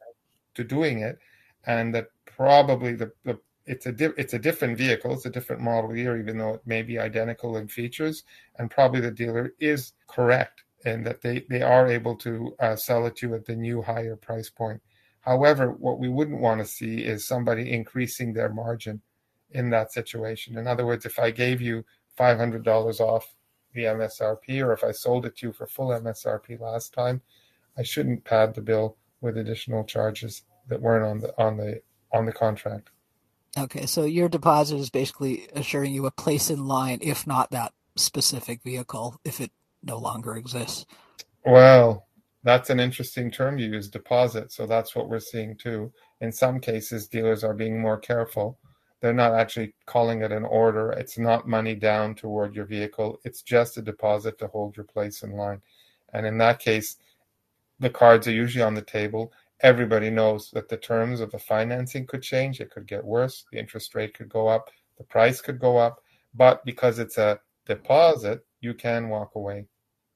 to 0.55 0.63
doing 0.63 0.99
it, 0.99 1.17
and 1.65 1.93
that 1.93 2.07
probably 2.25 2.93
the, 2.95 3.11
the 3.23 3.39
it's 3.69 3.85
a 3.85 3.91
di- 3.91 4.17
it's 4.17 4.33
a 4.33 4.39
different 4.39 4.79
vehicle, 4.79 5.13
it's 5.13 5.27
a 5.27 5.29
different 5.29 5.61
model 5.61 5.95
year, 5.95 6.19
even 6.19 6.39
though 6.39 6.55
it 6.55 6.61
may 6.65 6.81
be 6.81 6.97
identical 6.97 7.55
in 7.57 7.67
features, 7.67 8.23
and 8.57 8.71
probably 8.71 8.99
the 8.99 9.11
dealer 9.11 9.53
is 9.59 9.93
correct 10.07 10.63
in 10.85 11.03
that 11.03 11.21
they 11.21 11.45
they 11.49 11.61
are 11.61 11.87
able 11.87 12.15
to 12.15 12.55
uh, 12.59 12.75
sell 12.75 13.05
it 13.05 13.15
to 13.17 13.27
you 13.27 13.35
at 13.35 13.45
the 13.45 13.55
new 13.55 13.81
higher 13.83 14.15
price 14.15 14.49
point. 14.49 14.81
However, 15.21 15.71
what 15.71 15.99
we 15.99 16.09
wouldn't 16.09 16.41
want 16.41 16.59
to 16.61 16.65
see 16.65 17.03
is 17.03 17.27
somebody 17.27 17.71
increasing 17.71 18.33
their 18.33 18.49
margin 18.49 19.01
in 19.51 19.69
that 19.69 19.91
situation. 19.91 20.57
In 20.57 20.65
other 20.65 20.85
words, 20.85 21.05
if 21.05 21.19
I 21.19 21.29
gave 21.29 21.61
you 21.61 21.85
five 22.17 22.39
hundred 22.39 22.63
dollars 22.63 22.99
off 22.99 23.35
the 23.73 23.83
MSRP, 23.83 24.65
or 24.65 24.73
if 24.73 24.83
I 24.83 24.91
sold 24.91 25.27
it 25.27 25.37
to 25.37 25.47
you 25.47 25.53
for 25.53 25.67
full 25.67 25.89
MSRP 25.89 26.59
last 26.59 26.91
time, 26.91 27.21
I 27.77 27.83
shouldn't 27.83 28.23
pad 28.25 28.55
the 28.55 28.61
bill 28.61 28.97
with 29.21 29.37
additional 29.37 29.83
charges 29.83 30.41
that 30.69 30.81
weren't 30.81 31.05
on 31.05 31.19
the 31.19 31.39
on 31.39 31.57
the 31.57 31.81
on 32.11 32.25
the 32.25 32.33
contract. 32.33 32.89
Okay, 33.57 33.85
so 33.85 34.03
your 34.03 34.29
deposit 34.29 34.77
is 34.77 34.89
basically 34.89 35.47
assuring 35.53 35.93
you 35.93 36.05
a 36.05 36.11
place 36.11 36.49
in 36.49 36.65
line, 36.65 36.99
if 37.01 37.25
not 37.25 37.51
that 37.51 37.73
specific 37.95 38.61
vehicle, 38.63 39.19
if 39.25 39.41
it 39.41 39.51
no 39.83 39.97
longer 39.97 40.35
exists. 40.35 40.85
Well, 41.45 42.07
that's 42.43 42.69
an 42.69 42.79
interesting 42.79 43.31
term 43.31 43.57
you 43.57 43.67
use, 43.67 43.89
deposit. 43.89 44.51
So 44.51 44.65
that's 44.65 44.95
what 44.95 45.09
we're 45.09 45.19
seeing 45.19 45.55
too. 45.55 45.91
In 46.21 46.31
some 46.31 46.59
cases, 46.59 47.07
dealers 47.07 47.43
are 47.43 47.53
being 47.53 47.81
more 47.81 47.97
careful. 47.97 48.57
They're 49.01 49.13
not 49.13 49.33
actually 49.33 49.73
calling 49.85 50.21
it 50.21 50.31
an 50.31 50.45
order. 50.45 50.91
It's 50.91 51.17
not 51.17 51.47
money 51.47 51.73
down 51.75 52.15
toward 52.15 52.55
your 52.55 52.65
vehicle. 52.65 53.19
It's 53.23 53.41
just 53.41 53.77
a 53.77 53.81
deposit 53.81 54.37
to 54.39 54.47
hold 54.47 54.75
your 54.75 54.83
place 54.85 55.23
in 55.23 55.31
line. 55.31 55.61
And 56.13 56.25
in 56.25 56.37
that 56.39 56.59
case, 56.59 56.97
the 57.79 57.89
cards 57.89 58.27
are 58.27 58.31
usually 58.31 58.63
on 58.63 58.73
the 58.73 58.81
table. 58.81 59.31
Everybody 59.61 60.09
knows 60.09 60.51
that 60.51 60.69
the 60.69 60.77
terms 60.77 61.19
of 61.19 61.31
the 61.31 61.39
financing 61.39 62.07
could 62.07 62.21
change. 62.21 62.61
It 62.61 62.71
could 62.71 62.87
get 62.87 63.03
worse. 63.03 63.45
The 63.51 63.59
interest 63.59 63.93
rate 63.95 64.13
could 64.13 64.29
go 64.29 64.47
up. 64.47 64.69
The 64.97 65.03
price 65.03 65.41
could 65.41 65.59
go 65.59 65.77
up. 65.77 66.03
But 66.33 66.63
because 66.65 66.99
it's 66.99 67.17
a 67.17 67.39
deposit, 67.65 68.45
you 68.61 68.73
can 68.73 69.09
walk 69.09 69.35
away 69.35 69.65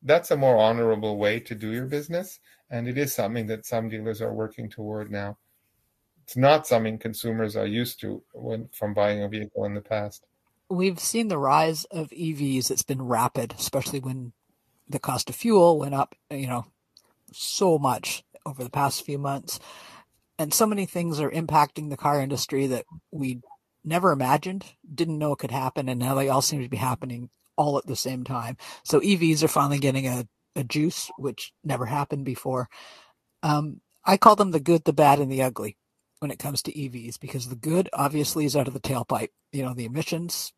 that's 0.03 0.31
a 0.31 0.38
more 0.38 0.57
honorable 0.57 1.17
way 1.17 1.39
to 1.39 1.55
do 1.55 1.71
your 1.71 1.85
business. 1.85 2.39
And 2.69 2.88
it 2.88 2.97
is 2.97 3.13
something 3.13 3.47
that 3.47 3.65
some 3.65 3.89
dealers 3.89 4.21
are 4.21 4.33
working 4.33 4.69
toward 4.69 5.12
now. 5.12 5.38
It's 6.23 6.38
not 6.38 6.67
something 6.67 6.97
consumers 6.97 7.55
are 7.55 7.65
used 7.65 8.00
to 8.01 8.21
when 8.33 8.69
from 8.71 8.93
buying 8.93 9.23
a 9.23 9.29
vehicle 9.29 9.65
in 9.65 9.73
the 9.73 9.81
past. 9.81 10.25
We've 10.69 11.00
seen 11.00 11.27
the 11.27 11.38
rise 11.38 11.85
of 11.85 12.09
EVs. 12.09 12.71
It's 12.71 12.83
been 12.83 13.01
rapid, 13.01 13.53
especially 13.57 14.00
when 14.00 14.31
the 14.88 15.00
cost 15.00 15.29
of 15.29 15.35
fuel 15.35 15.79
went 15.79 15.93
up, 15.93 16.15
you 16.29 16.47
know, 16.47 16.65
so 17.31 17.77
much 17.77 18.23
over 18.45 18.63
the 18.63 18.69
past 18.69 19.05
few 19.05 19.17
months. 19.17 19.59
And 20.39 20.53
so 20.53 20.65
many 20.65 20.85
things 20.85 21.19
are 21.19 21.31
impacting 21.31 21.89
the 21.89 21.97
car 21.97 22.19
industry 22.19 22.67
that 22.67 22.85
we 23.12 23.41
never 23.83 24.12
imagined, 24.12 24.65
didn't 24.93 25.19
know 25.19 25.33
it 25.33 25.39
could 25.39 25.51
happen, 25.51 25.89
and 25.89 26.00
now 26.00 26.15
they 26.15 26.29
all 26.29 26.41
seem 26.41 26.62
to 26.62 26.69
be 26.69 26.77
happening 26.77 27.29
all 27.55 27.77
at 27.77 27.85
the 27.85 27.95
same 27.95 28.23
time. 28.23 28.57
So 28.83 29.00
EVs 29.00 29.43
are 29.43 29.47
finally 29.47 29.79
getting 29.79 30.07
a, 30.07 30.27
a 30.55 30.63
juice, 30.63 31.12
which 31.17 31.53
never 31.63 31.85
happened 31.85 32.25
before. 32.25 32.69
Um, 33.43 33.81
I 34.05 34.17
call 34.17 34.35
them 34.35 34.51
the 34.51 34.59
good, 34.59 34.83
the 34.85 34.93
bad, 34.93 35.19
and 35.19 35.31
the 35.31 35.43
ugly 35.43 35.77
when 36.19 36.31
it 36.31 36.39
comes 36.39 36.62
to 36.63 36.73
EVs 36.73 37.19
because 37.19 37.50
the 37.50 37.55
good 37.55 37.89
obviously 37.93 38.45
is 38.45 38.55
out 38.55 38.67
of 38.67 38.73
the 38.73 38.79
tailpipe. 38.79 39.29
You 39.51 39.63
know, 39.63 39.73
the 39.73 39.85
emissions, 39.85 40.53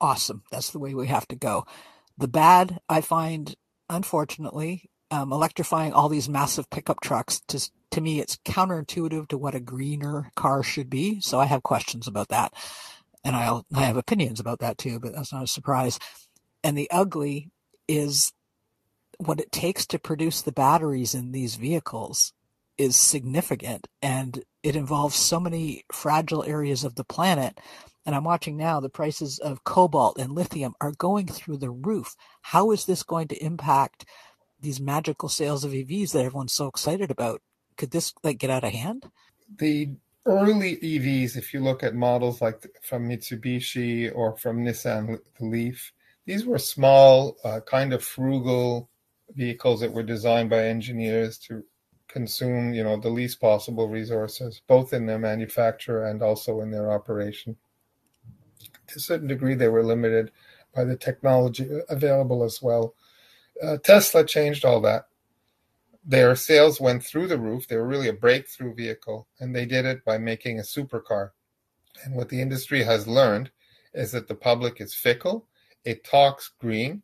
awesome. 0.00 0.42
That's 0.50 0.70
the 0.70 0.78
way 0.78 0.94
we 0.94 1.06
have 1.08 1.28
to 1.28 1.36
go. 1.36 1.66
The 2.18 2.28
bad, 2.28 2.80
I 2.88 3.02
find, 3.02 3.54
unfortunately, 3.90 4.90
um, 5.10 5.32
electrifying 5.32 5.92
all 5.92 6.08
these 6.08 6.28
massive 6.28 6.68
pickup 6.70 7.00
trucks 7.00 7.40
to 7.48 7.70
to 7.92 8.00
me 8.00 8.20
it's 8.20 8.36
counterintuitive 8.44 9.28
to 9.28 9.38
what 9.38 9.54
a 9.54 9.60
greener 9.60 10.30
car 10.34 10.62
should 10.62 10.90
be 10.90 11.20
so 11.20 11.38
i 11.38 11.46
have 11.46 11.62
questions 11.62 12.06
about 12.06 12.28
that 12.28 12.52
and 13.24 13.36
i 13.36 13.60
I 13.74 13.82
have 13.82 13.96
opinions 13.96 14.40
about 14.40 14.60
that 14.60 14.78
too, 14.78 15.00
but 15.00 15.12
that's 15.14 15.32
not 15.32 15.44
a 15.44 15.48
surprise. 15.48 15.98
And 16.62 16.76
the 16.76 16.90
ugly 16.90 17.50
is 17.88 18.32
what 19.18 19.40
it 19.40 19.52
takes 19.52 19.86
to 19.86 19.98
produce 19.98 20.42
the 20.42 20.52
batteries 20.52 21.14
in 21.14 21.32
these 21.32 21.56
vehicles 21.56 22.32
is 22.76 22.96
significant 22.96 23.86
and 24.02 24.44
it 24.62 24.76
involves 24.76 25.16
so 25.16 25.40
many 25.40 25.84
fragile 25.92 26.44
areas 26.44 26.84
of 26.84 26.94
the 26.96 27.04
planet. 27.04 27.58
And 28.04 28.14
I'm 28.14 28.24
watching 28.24 28.56
now 28.56 28.80
the 28.80 28.90
prices 28.90 29.38
of 29.38 29.64
cobalt 29.64 30.18
and 30.18 30.32
lithium 30.32 30.74
are 30.80 30.92
going 30.92 31.26
through 31.26 31.58
the 31.58 31.70
roof. 31.70 32.14
How 32.42 32.70
is 32.72 32.84
this 32.84 33.02
going 33.02 33.28
to 33.28 33.44
impact 33.44 34.04
these 34.60 34.80
magical 34.80 35.28
sales 35.28 35.64
of 35.64 35.72
EVs 35.72 36.12
that 36.12 36.24
everyone's 36.24 36.52
so 36.52 36.66
excited 36.66 37.10
about? 37.10 37.42
Could 37.76 37.90
this 37.90 38.14
like 38.22 38.38
get 38.38 38.50
out 38.50 38.64
of 38.64 38.72
hand? 38.72 39.10
The 39.58 39.90
early 40.24 40.76
EVs, 40.76 41.36
if 41.36 41.54
you 41.54 41.60
look 41.60 41.82
at 41.82 41.94
models 41.94 42.40
like 42.40 42.66
from 42.82 43.08
Mitsubishi 43.08 44.10
or 44.14 44.36
from 44.36 44.64
Nissan 44.64 45.20
Leaf, 45.40 45.92
these 46.24 46.44
were 46.44 46.58
small, 46.58 47.36
uh, 47.44 47.60
kind 47.60 47.92
of 47.92 48.02
frugal 48.02 48.90
vehicles 49.34 49.80
that 49.80 49.92
were 49.92 50.02
designed 50.02 50.50
by 50.50 50.66
engineers 50.66 51.38
to 51.38 51.62
consume, 52.08 52.74
you 52.74 52.82
know, 52.82 52.96
the 52.96 53.08
least 53.08 53.40
possible 53.40 53.88
resources, 53.88 54.60
both 54.66 54.92
in 54.92 55.06
their 55.06 55.18
manufacture 55.18 56.04
and 56.04 56.22
also 56.22 56.60
in 56.60 56.70
their 56.70 56.90
operation. 56.90 57.56
To 58.88 58.96
a 58.96 59.00
certain 59.00 59.26
degree, 59.26 59.54
they 59.54 59.68
were 59.68 59.84
limited 59.84 60.32
by 60.74 60.84
the 60.84 60.96
technology 60.96 61.68
available 61.88 62.42
as 62.42 62.62
well. 62.62 62.94
Uh, 63.62 63.78
Tesla 63.78 64.24
changed 64.24 64.64
all 64.64 64.80
that 64.82 65.06
their 66.06 66.36
sales 66.36 66.80
went 66.80 67.02
through 67.02 67.26
the 67.26 67.38
roof. 67.38 67.66
They 67.66 67.76
were 67.76 67.86
really 67.86 68.08
a 68.08 68.12
breakthrough 68.12 68.74
vehicle, 68.74 69.26
and 69.40 69.54
they 69.54 69.66
did 69.66 69.84
it 69.84 70.04
by 70.04 70.18
making 70.18 70.58
a 70.58 70.62
supercar. 70.62 71.30
And 72.04 72.14
what 72.14 72.28
the 72.28 72.40
industry 72.40 72.84
has 72.84 73.08
learned 73.08 73.50
is 73.92 74.12
that 74.12 74.28
the 74.28 74.34
public 74.34 74.80
is 74.80 74.94
fickle. 74.94 75.48
It 75.84 76.04
talks 76.04 76.52
green, 76.60 77.02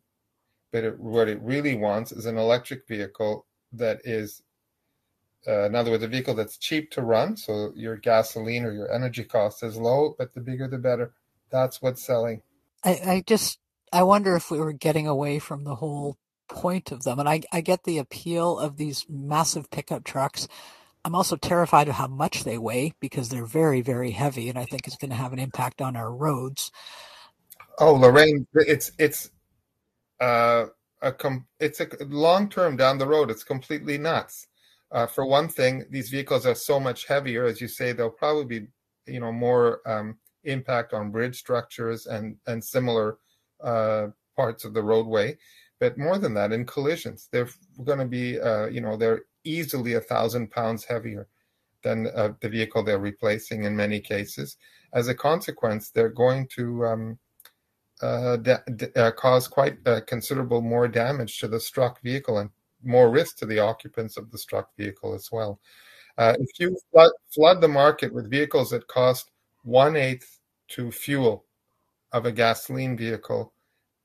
but 0.70 0.84
it, 0.84 1.00
what 1.00 1.28
it 1.28 1.42
really 1.42 1.74
wants 1.74 2.12
is 2.12 2.26
an 2.26 2.38
electric 2.38 2.86
vehicle 2.86 3.46
that 3.72 4.00
is, 4.04 4.42
uh, 5.48 5.64
in 5.64 5.74
other 5.74 5.90
words, 5.90 6.04
a 6.04 6.08
vehicle 6.08 6.34
that's 6.34 6.56
cheap 6.56 6.90
to 6.92 7.02
run. 7.02 7.36
So 7.36 7.72
your 7.74 7.96
gasoline 7.96 8.64
or 8.64 8.72
your 8.72 8.92
energy 8.92 9.24
cost 9.24 9.64
is 9.64 9.76
low, 9.76 10.14
but 10.16 10.32
the 10.32 10.40
bigger 10.40 10.68
the 10.68 10.78
better. 10.78 11.12
That's 11.50 11.82
what's 11.82 12.04
selling. 12.04 12.42
I, 12.84 12.90
I 13.04 13.24
just 13.26 13.58
I 13.92 14.04
wonder 14.04 14.36
if 14.36 14.50
we 14.50 14.58
were 14.58 14.72
getting 14.72 15.08
away 15.08 15.38
from 15.40 15.64
the 15.64 15.76
whole 15.76 16.18
point 16.52 16.92
of 16.92 17.02
them. 17.02 17.18
And 17.18 17.28
I, 17.28 17.40
I 17.50 17.62
get 17.62 17.84
the 17.84 17.98
appeal 17.98 18.58
of 18.58 18.76
these 18.76 19.06
massive 19.08 19.70
pickup 19.70 20.04
trucks. 20.04 20.46
I'm 21.04 21.14
also 21.14 21.36
terrified 21.36 21.88
of 21.88 21.94
how 21.94 22.06
much 22.06 22.44
they 22.44 22.58
weigh 22.58 22.92
because 23.00 23.28
they're 23.28 23.46
very, 23.46 23.80
very 23.80 24.12
heavy, 24.12 24.48
and 24.48 24.58
I 24.58 24.66
think 24.66 24.86
it's 24.86 24.96
going 24.96 25.10
to 25.10 25.16
have 25.16 25.32
an 25.32 25.40
impact 25.40 25.80
on 25.80 25.96
our 25.96 26.12
roads. 26.12 26.70
Oh, 27.78 27.94
Lorraine, 27.94 28.46
it's 28.54 28.92
it's 28.98 29.30
uh, 30.20 30.66
a 31.00 31.10
com- 31.10 31.46
it's 31.58 31.80
a 31.80 31.88
long 32.06 32.48
term 32.48 32.76
down 32.76 32.98
the 32.98 33.08
road. 33.08 33.30
It's 33.30 33.42
completely 33.42 33.98
nuts. 33.98 34.46
Uh, 34.92 35.06
for 35.06 35.26
one 35.26 35.48
thing, 35.48 35.84
these 35.90 36.10
vehicles 36.10 36.46
are 36.46 36.54
so 36.54 36.78
much 36.78 37.06
heavier, 37.06 37.46
as 37.46 37.60
you 37.60 37.66
say. 37.66 37.92
They'll 37.92 38.10
probably 38.10 38.44
be, 38.44 38.66
you 39.06 39.20
know, 39.20 39.32
more 39.32 39.80
um, 39.86 40.18
impact 40.44 40.92
on 40.92 41.10
bridge 41.10 41.36
structures 41.36 42.06
and 42.06 42.36
and 42.46 42.62
similar 42.62 43.16
uh, 43.64 44.08
parts 44.36 44.64
of 44.64 44.74
the 44.74 44.82
roadway. 44.82 45.36
But 45.82 45.98
more 45.98 46.16
than 46.16 46.32
that, 46.34 46.52
in 46.52 46.64
collisions, 46.64 47.28
they're 47.32 47.48
going 47.82 47.98
to 47.98 48.04
be, 48.04 48.38
uh, 48.40 48.66
you 48.66 48.80
know, 48.80 48.96
they're 48.96 49.22
easily 49.42 49.94
a 49.94 50.00
thousand 50.00 50.52
pounds 50.52 50.84
heavier 50.84 51.26
than 51.82 52.06
uh, 52.14 52.34
the 52.40 52.48
vehicle 52.48 52.84
they're 52.84 53.00
replacing 53.00 53.64
in 53.64 53.74
many 53.74 53.98
cases. 53.98 54.58
As 54.92 55.08
a 55.08 55.14
consequence, 55.14 55.90
they're 55.90 56.08
going 56.08 56.46
to 56.54 56.86
um, 56.86 57.18
uh, 58.00 58.36
da- 58.36 58.62
uh, 58.94 59.10
cause 59.10 59.48
quite 59.48 59.76
considerable 60.06 60.60
more 60.60 60.86
damage 60.86 61.40
to 61.40 61.48
the 61.48 61.58
struck 61.58 62.00
vehicle 62.00 62.38
and 62.38 62.50
more 62.84 63.10
risk 63.10 63.38
to 63.38 63.46
the 63.46 63.58
occupants 63.58 64.16
of 64.16 64.30
the 64.30 64.38
struck 64.38 64.68
vehicle 64.76 65.14
as 65.14 65.32
well. 65.32 65.58
Uh, 66.16 66.36
if 66.38 66.60
you 66.60 66.78
flood, 66.92 67.10
flood 67.34 67.60
the 67.60 67.66
market 67.66 68.14
with 68.14 68.30
vehicles 68.30 68.70
that 68.70 68.86
cost 68.86 69.32
one 69.64 69.96
eighth 69.96 70.38
to 70.68 70.92
fuel 70.92 71.44
of 72.12 72.24
a 72.24 72.30
gasoline 72.30 72.96
vehicle, 72.96 73.52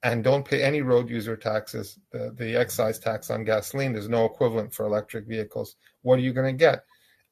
and 0.07 0.23
don't 0.23 0.47
pay 0.47 0.63
any 0.63 0.81
road 0.81 1.09
user 1.09 1.35
taxes, 1.35 1.99
the, 2.13 2.33
the 2.37 2.55
excise 2.55 2.97
tax 2.97 3.29
on 3.29 3.43
gasoline, 3.43 3.91
there's 3.91 4.07
no 4.07 4.23
equivalent 4.23 4.73
for 4.73 4.85
electric 4.85 5.27
vehicles. 5.27 5.75
What 6.01 6.17
are 6.17 6.21
you 6.21 6.31
going 6.31 6.47
to 6.47 6.57
get? 6.57 6.85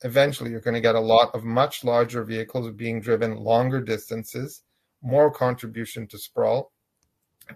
Eventually, 0.03 0.51
you're 0.51 0.60
going 0.60 0.74
to 0.74 0.82
get 0.82 0.96
a 0.96 1.00
lot 1.00 1.34
of 1.34 1.46
much 1.46 1.86
larger 1.86 2.25
vehicles 2.25 2.70
being 2.72 3.00
driven 3.00 3.38
longer 3.38 3.79
distances, 3.79 4.63
more 5.01 5.32
contribution 5.32 6.05
to 6.08 6.17
sprawl. 6.17 6.74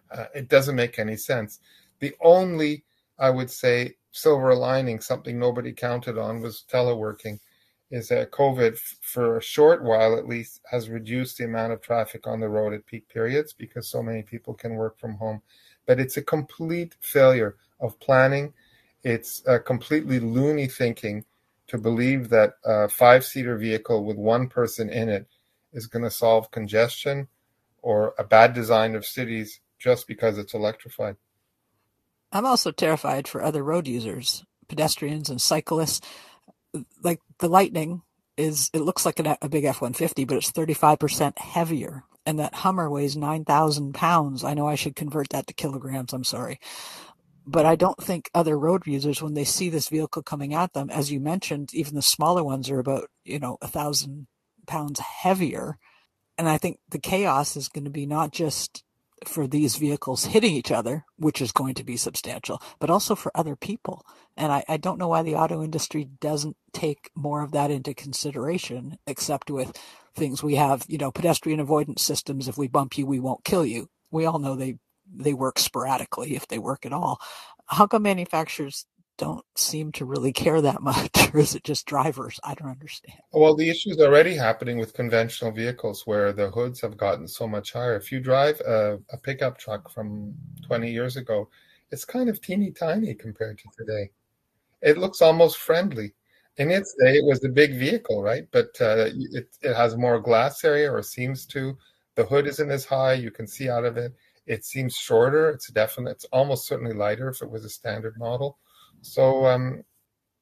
Uh, 0.09 0.27
it 0.33 0.47
doesn't 0.47 0.77
make 0.77 0.99
any 0.99 1.17
sense. 1.17 1.59
The 1.99 2.13
only, 2.21 2.85
I 3.19 3.29
would 3.29 3.51
say, 3.51 3.95
silver 4.11 4.55
lining, 4.55 5.01
something 5.01 5.37
nobody 5.37 5.73
counted 5.73 6.17
on, 6.17 6.39
was 6.39 6.63
teleworking 6.71 7.39
is 7.91 8.09
that 8.09 8.31
COVID, 8.31 8.77
for 9.01 9.37
a 9.37 9.41
short 9.41 9.83
while 9.83 10.17
at 10.17 10.27
least, 10.27 10.61
has 10.69 10.89
reduced 10.89 11.37
the 11.37 11.45
amount 11.45 11.73
of 11.73 11.81
traffic 11.81 12.27
on 12.27 12.39
the 12.39 12.49
road 12.49 12.73
at 12.73 12.85
peak 12.85 13.09
periods 13.09 13.53
because 13.53 13.87
so 13.87 14.03
many 14.03 14.21
people 14.21 14.53
can 14.53 14.75
work 14.75 14.99
from 14.99 15.15
home. 15.15 15.41
But 15.85 15.99
it's 15.99 16.17
a 16.17 16.21
complete 16.21 16.95
failure 16.99 17.55
of 17.79 17.99
planning. 17.99 18.53
It's 19.03 19.41
a 19.47 19.59
completely 19.59 20.19
loony 20.19 20.67
thinking 20.67 21.25
to 21.67 21.77
believe 21.77 22.29
that 22.29 22.55
a 22.63 22.89
five 22.89 23.25
seater 23.25 23.57
vehicle 23.57 24.03
with 24.05 24.17
one 24.17 24.47
person 24.47 24.89
in 24.89 25.09
it 25.09 25.27
is 25.73 25.87
going 25.87 26.03
to 26.03 26.11
solve 26.11 26.51
congestion 26.51 27.27
or 27.81 28.13
a 28.19 28.23
bad 28.23 28.53
design 28.53 28.95
of 28.95 29.05
cities 29.05 29.61
just 29.79 30.07
because 30.07 30.37
it's 30.37 30.53
electrified. 30.53 31.15
I'm 32.31 32.45
also 32.45 32.71
terrified 32.71 33.27
for 33.27 33.41
other 33.41 33.63
road 33.63 33.87
users, 33.87 34.43
pedestrians 34.67 35.29
and 35.29 35.41
cyclists 35.41 36.01
like 37.03 37.19
the 37.39 37.49
Lightning 37.49 38.03
is 38.37 38.69
it 38.73 38.81
looks 38.81 39.05
like 39.05 39.19
a, 39.19 39.37
a 39.41 39.49
big 39.49 39.65
F-150, 39.65 40.27
but 40.27 40.37
it's 40.37 40.51
35% 40.51 41.37
heavier. 41.39 42.03
And 42.25 42.39
that 42.39 42.55
Hummer 42.55 42.89
weighs 42.89 43.17
9,000 43.17 43.93
pounds. 43.93 44.43
I 44.43 44.53
know 44.53 44.67
I 44.67 44.75
should 44.75 44.95
convert 44.95 45.29
that 45.29 45.47
to 45.47 45.53
kilograms. 45.53 46.13
I'm 46.13 46.23
sorry. 46.23 46.59
but 47.45 47.65
I 47.65 47.75
don't 47.75 47.97
think 48.01 48.29
other 48.33 48.57
road 48.59 48.85
users, 48.85 49.21
when 49.21 49.33
they 49.33 49.43
see 49.43 49.69
this 49.69 49.89
vehicle 49.89 50.21
coming 50.21 50.53
at 50.53 50.73
them, 50.73 50.89
as 50.89 51.11
you 51.11 51.19
mentioned, 51.19 51.73
even 51.73 51.95
the 51.95 52.01
smaller 52.01 52.43
ones 52.43 52.69
are 52.69 52.79
about, 52.79 53.09
you 53.23 53.39
know, 53.39 53.57
a 53.61 53.67
thousand 53.67 54.27
pounds 54.67 54.99
heavier. 54.99 55.77
And 56.37 56.47
I 56.47 56.57
think 56.57 56.79
the 56.89 56.99
chaos 56.99 57.57
is 57.57 57.69
going 57.69 57.85
to 57.85 57.89
be 57.91 58.05
not 58.05 58.31
just 58.31 58.83
for 59.25 59.47
these 59.47 59.75
vehicles 59.75 60.25
hitting 60.25 60.53
each 60.53 60.71
other, 60.71 61.05
which 61.17 61.41
is 61.41 61.51
going 61.51 61.73
to 61.75 61.83
be 61.83 61.97
substantial, 61.97 62.61
but 62.79 62.89
also 62.89 63.15
for 63.15 63.31
other 63.35 63.55
people. 63.55 64.05
And 64.37 64.51
I, 64.51 64.63
I, 64.67 64.77
don't 64.77 64.97
know 64.97 65.07
why 65.09 65.23
the 65.23 65.35
auto 65.35 65.63
industry 65.63 66.05
doesn't 66.05 66.55
take 66.73 67.11
more 67.15 67.43
of 67.43 67.51
that 67.51 67.71
into 67.71 67.93
consideration, 67.93 68.97
except 69.05 69.49
with 69.49 69.77
things 70.15 70.41
we 70.41 70.55
have, 70.55 70.85
you 70.87 70.97
know, 70.97 71.11
pedestrian 71.11 71.59
avoidance 71.59 72.01
systems. 72.01 72.47
If 72.47 72.57
we 72.57 72.67
bump 72.67 72.97
you, 72.97 73.05
we 73.05 73.19
won't 73.19 73.43
kill 73.43 73.65
you. 73.65 73.89
We 74.11 74.25
all 74.25 74.39
know 74.39 74.55
they 74.55 74.77
they 75.11 75.33
work 75.33 75.57
sporadically 75.57 76.35
if 76.35 76.47
they 76.47 76.59
work 76.59 76.85
at 76.85 76.93
all. 76.93 77.19
How 77.65 77.87
come 77.87 78.03
manufacturers 78.03 78.85
don't 79.19 79.45
seem 79.55 79.91
to 79.91 80.05
really 80.05 80.31
care 80.31 80.61
that 80.61 80.81
much, 80.81 81.11
or 81.33 81.39
is 81.39 81.53
it 81.53 81.63
just 81.63 81.85
drivers? 81.85 82.39
I 82.43 82.55
don't 82.55 82.71
understand. 82.71 83.19
Well, 83.33 83.55
the 83.55 83.69
issue 83.69 83.91
is 83.91 83.99
already 83.99 84.33
happening 84.33 84.79
with 84.79 84.93
conventional 84.93 85.51
vehicles 85.51 86.07
where 86.07 86.31
the 86.33 86.49
hoods 86.49 86.81
have 86.81 86.97
gotten 86.97 87.27
so 87.27 87.47
much 87.47 87.73
higher. 87.73 87.95
If 87.95 88.11
you 88.11 88.21
drive 88.21 88.59
a, 88.61 88.97
a 89.11 89.17
pickup 89.17 89.59
truck 89.59 89.91
from 89.91 90.33
20 90.65 90.89
years 90.89 91.17
ago, 91.17 91.49
it's 91.91 92.05
kind 92.05 92.29
of 92.29 92.41
teeny 92.41 92.71
tiny 92.71 93.13
compared 93.13 93.59
to 93.59 93.65
today. 93.77 94.09
It 94.81 94.97
looks 94.97 95.21
almost 95.21 95.57
friendly. 95.57 96.13
In 96.57 96.71
its 96.71 96.95
day, 97.03 97.17
it 97.17 97.25
was 97.25 97.43
a 97.43 97.49
big 97.49 97.75
vehicle, 97.75 98.23
right? 98.23 98.43
But 98.51 98.69
uh, 98.79 99.09
it, 99.33 99.49
it 99.61 99.75
has 99.75 99.97
more 99.97 100.19
glass 100.19 100.63
area, 100.63 100.91
or 100.91 101.01
seems 101.03 101.45
to. 101.47 101.77
The 102.15 102.25
hood 102.25 102.47
isn't 102.47 102.71
as 102.71 102.85
high. 102.85 103.13
You 103.13 103.31
can 103.31 103.47
see 103.47 103.69
out 103.69 103.85
of 103.85 103.97
it. 103.97 104.13
It 104.45 104.65
seems 104.65 104.95
shorter. 104.95 105.49
It's 105.49 105.69
definitely, 105.71 106.13
it's 106.13 106.25
almost 106.25 106.67
certainly 106.67 106.93
lighter 106.93 107.29
if 107.29 107.41
it 107.41 107.49
was 107.49 107.65
a 107.65 107.69
standard 107.69 108.15
model 108.17 108.57
so 109.01 109.45
um, 109.45 109.83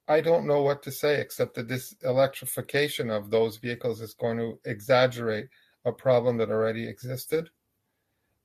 I 0.07 0.21
don't 0.21 0.47
know 0.47 0.61
what 0.61 0.81
to 0.83 0.91
say 0.91 1.19
except 1.19 1.55
that 1.55 1.67
this 1.67 1.95
electrification 2.03 3.09
of 3.09 3.29
those 3.29 3.57
vehicles 3.57 4.01
is 4.01 4.13
going 4.13 4.37
to 4.37 4.59
exaggerate 4.65 5.47
a 5.85 5.91
problem 5.91 6.37
that 6.37 6.49
already 6.49 6.87
existed. 6.87 7.49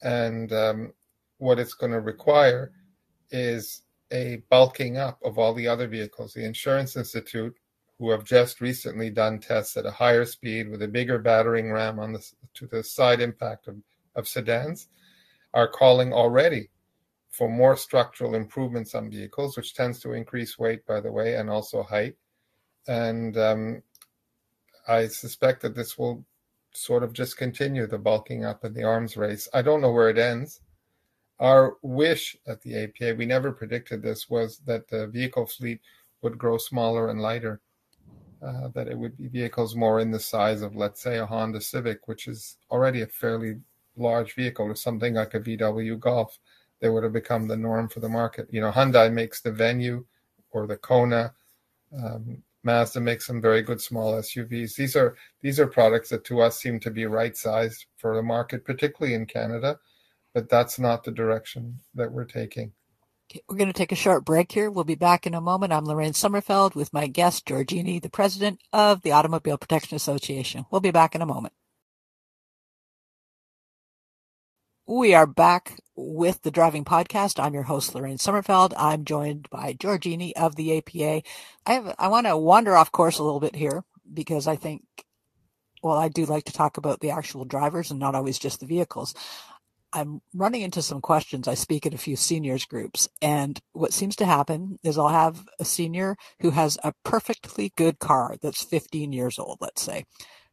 And 0.02 0.52
um, 0.52 0.92
what 1.38 1.58
it's 1.58 1.74
going 1.74 1.92
to 1.92 2.00
require 2.00 2.72
is 3.30 3.82
a 4.12 4.42
bulking 4.50 4.96
up 4.96 5.18
of 5.24 5.38
all 5.38 5.54
the 5.54 5.68
other 5.68 5.86
vehicles. 5.86 6.34
The 6.34 6.44
Insurance 6.44 6.96
Institute, 6.96 7.54
who 7.98 8.10
have 8.10 8.24
just 8.24 8.60
recently 8.60 9.10
done 9.10 9.38
tests 9.38 9.76
at 9.76 9.86
a 9.86 9.90
higher 9.90 10.24
speed 10.24 10.68
with 10.68 10.82
a 10.82 10.88
bigger 10.88 11.18
battering 11.18 11.70
ram 11.70 12.00
on 12.00 12.12
the 12.12 12.26
to 12.54 12.66
the 12.66 12.82
side 12.82 13.20
impact 13.20 13.68
of, 13.68 13.76
of 14.16 14.26
sedans, 14.26 14.88
are 15.54 15.68
calling 15.68 16.12
already 16.12 16.70
for 17.32 17.48
more 17.48 17.76
structural 17.76 18.34
improvements 18.34 18.94
on 18.94 19.10
vehicles, 19.10 19.56
which 19.56 19.74
tends 19.74 19.98
to 20.00 20.12
increase 20.12 20.58
weight, 20.58 20.86
by 20.86 21.00
the 21.00 21.10
way, 21.10 21.36
and 21.36 21.48
also 21.48 21.82
height. 21.82 22.14
And 22.86 23.36
um, 23.38 23.82
I 24.86 25.06
suspect 25.06 25.62
that 25.62 25.74
this 25.74 25.96
will 25.96 26.24
sort 26.72 27.02
of 27.02 27.12
just 27.12 27.38
continue 27.38 27.86
the 27.86 27.98
bulking 27.98 28.44
up 28.44 28.64
and 28.64 28.74
the 28.74 28.84
arms 28.84 29.16
race. 29.16 29.48
I 29.54 29.62
don't 29.62 29.80
know 29.80 29.92
where 29.92 30.10
it 30.10 30.18
ends. 30.18 30.60
Our 31.40 31.76
wish 31.82 32.36
at 32.46 32.60
the 32.60 32.84
APA, 32.84 33.16
we 33.16 33.26
never 33.26 33.50
predicted 33.50 34.02
this, 34.02 34.28
was 34.28 34.58
that 34.66 34.88
the 34.88 35.06
vehicle 35.06 35.46
fleet 35.46 35.80
would 36.20 36.38
grow 36.38 36.58
smaller 36.58 37.08
and 37.08 37.20
lighter. 37.20 37.60
Uh, 38.42 38.68
that 38.74 38.88
it 38.88 38.98
would 38.98 39.16
be 39.16 39.28
vehicles 39.28 39.76
more 39.76 40.00
in 40.00 40.10
the 40.10 40.18
size 40.18 40.62
of, 40.62 40.74
let's 40.74 41.00
say, 41.00 41.18
a 41.18 41.26
Honda 41.26 41.60
Civic, 41.60 42.08
which 42.08 42.26
is 42.26 42.56
already 42.72 43.02
a 43.02 43.06
fairly 43.06 43.54
large 43.96 44.34
vehicle, 44.34 44.66
or 44.66 44.74
something 44.74 45.14
like 45.14 45.34
a 45.34 45.40
VW 45.40 45.98
Golf 45.98 46.38
they 46.82 46.90
would 46.90 47.04
have 47.04 47.12
become 47.12 47.46
the 47.46 47.56
norm 47.56 47.88
for 47.88 48.00
the 48.00 48.08
market. 48.08 48.48
You 48.50 48.60
know, 48.60 48.72
Hyundai 48.72 49.10
makes 49.10 49.40
the 49.40 49.52
Venue 49.52 50.04
or 50.50 50.66
the 50.66 50.76
Kona. 50.76 51.32
Um, 51.96 52.42
Mazda 52.64 53.00
makes 53.00 53.24
some 53.24 53.40
very 53.40 53.62
good 53.62 53.80
small 53.80 54.14
SUVs. 54.14 54.74
These 54.74 54.96
are 54.96 55.16
these 55.40 55.60
are 55.60 55.66
products 55.66 56.10
that 56.10 56.24
to 56.24 56.40
us 56.40 56.60
seem 56.60 56.80
to 56.80 56.90
be 56.90 57.06
right 57.06 57.36
sized 57.36 57.86
for 57.96 58.16
the 58.16 58.22
market, 58.22 58.64
particularly 58.64 59.14
in 59.14 59.26
Canada, 59.26 59.78
but 60.34 60.48
that's 60.48 60.78
not 60.80 61.04
the 61.04 61.12
direction 61.12 61.78
that 61.94 62.10
we're 62.10 62.24
taking. 62.24 62.72
we're 63.48 63.56
going 63.56 63.68
to 63.68 63.72
take 63.72 63.92
a 63.92 63.96
short 63.96 64.24
break 64.24 64.50
here. 64.50 64.68
We'll 64.68 64.84
be 64.84 64.96
back 64.96 65.24
in 65.24 65.34
a 65.34 65.40
moment. 65.40 65.72
I'm 65.72 65.84
Lorraine 65.84 66.12
Sommerfeld 66.12 66.74
with 66.74 66.92
my 66.92 67.06
guest, 67.06 67.46
George 67.46 67.68
Iny, 67.68 68.02
the 68.02 68.10
president 68.10 68.60
of 68.72 69.02
the 69.02 69.12
Automobile 69.12 69.58
Protection 69.58 69.94
Association. 69.94 70.66
We'll 70.70 70.80
be 70.80 70.90
back 70.90 71.14
in 71.14 71.22
a 71.22 71.26
moment. 71.26 71.54
We 74.86 75.14
are 75.14 75.28
back 75.28 75.78
with 75.94 76.42
the 76.42 76.50
Driving 76.50 76.84
Podcast. 76.84 77.38
I'm 77.40 77.54
your 77.54 77.62
host, 77.62 77.94
Lorraine 77.94 78.18
Sommerfeld. 78.18 78.72
I'm 78.76 79.04
joined 79.04 79.48
by 79.48 79.74
George 79.74 80.06
Iny 80.06 80.32
of 80.32 80.56
the 80.56 80.76
APA. 80.76 81.22
I 81.64 81.72
have, 81.72 81.94
I 82.00 82.08
want 82.08 82.26
to 82.26 82.36
wander 82.36 82.76
off 82.76 82.90
course 82.90 83.20
a 83.20 83.22
little 83.22 83.38
bit 83.38 83.54
here 83.54 83.84
because 84.12 84.48
I 84.48 84.56
think, 84.56 84.82
well, 85.84 85.96
I 85.96 86.08
do 86.08 86.26
like 86.26 86.46
to 86.46 86.52
talk 86.52 86.78
about 86.78 86.98
the 86.98 87.12
actual 87.12 87.44
drivers 87.44 87.92
and 87.92 88.00
not 88.00 88.16
always 88.16 88.40
just 88.40 88.58
the 88.58 88.66
vehicles. 88.66 89.14
I'm 89.92 90.20
running 90.34 90.62
into 90.62 90.82
some 90.82 91.00
questions. 91.00 91.46
I 91.46 91.54
speak 91.54 91.86
at 91.86 91.94
a 91.94 91.98
few 91.98 92.16
seniors 92.16 92.64
groups 92.64 93.08
and 93.22 93.60
what 93.74 93.92
seems 93.92 94.16
to 94.16 94.26
happen 94.26 94.80
is 94.82 94.98
I'll 94.98 95.08
have 95.10 95.46
a 95.60 95.64
senior 95.64 96.16
who 96.40 96.50
has 96.50 96.76
a 96.82 96.92
perfectly 97.04 97.72
good 97.76 98.00
car 98.00 98.34
that's 98.42 98.64
15 98.64 99.12
years 99.12 99.38
old, 99.38 99.58
let's 99.60 99.80
say. 99.80 100.06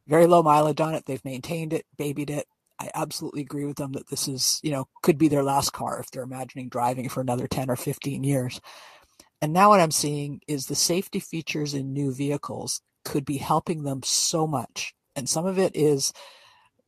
Very 0.05 0.27
low 0.27 0.43
mileage 0.43 0.81
on 0.81 0.93
it. 0.93 1.07
They've 1.07 1.25
maintained 1.25 1.73
it, 1.73 1.87
babied 1.97 2.29
it, 2.29 2.45
I 2.79 2.89
absolutely 2.95 3.41
agree 3.41 3.65
with 3.65 3.77
them 3.77 3.91
that 3.93 4.07
this 4.09 4.27
is, 4.27 4.59
you 4.63 4.71
know, 4.71 4.87
could 5.03 5.17
be 5.17 5.27
their 5.27 5.43
last 5.43 5.73
car 5.73 5.99
if 5.99 6.09
they're 6.11 6.23
imagining 6.23 6.69
driving 6.69 7.09
for 7.09 7.21
another 7.21 7.47
10 7.47 7.69
or 7.69 7.75
15 7.75 8.23
years. 8.23 8.61
And 9.41 9.53
now 9.53 9.69
what 9.69 9.79
I'm 9.79 9.91
seeing 9.91 10.41
is 10.47 10.65
the 10.65 10.75
safety 10.75 11.19
features 11.19 11.73
in 11.73 11.93
new 11.93 12.13
vehicles 12.13 12.81
could 13.05 13.25
be 13.25 13.37
helping 13.37 13.83
them 13.83 14.01
so 14.03 14.47
much. 14.47 14.93
And 15.15 15.27
some 15.27 15.45
of 15.45 15.59
it 15.59 15.75
is 15.75 16.13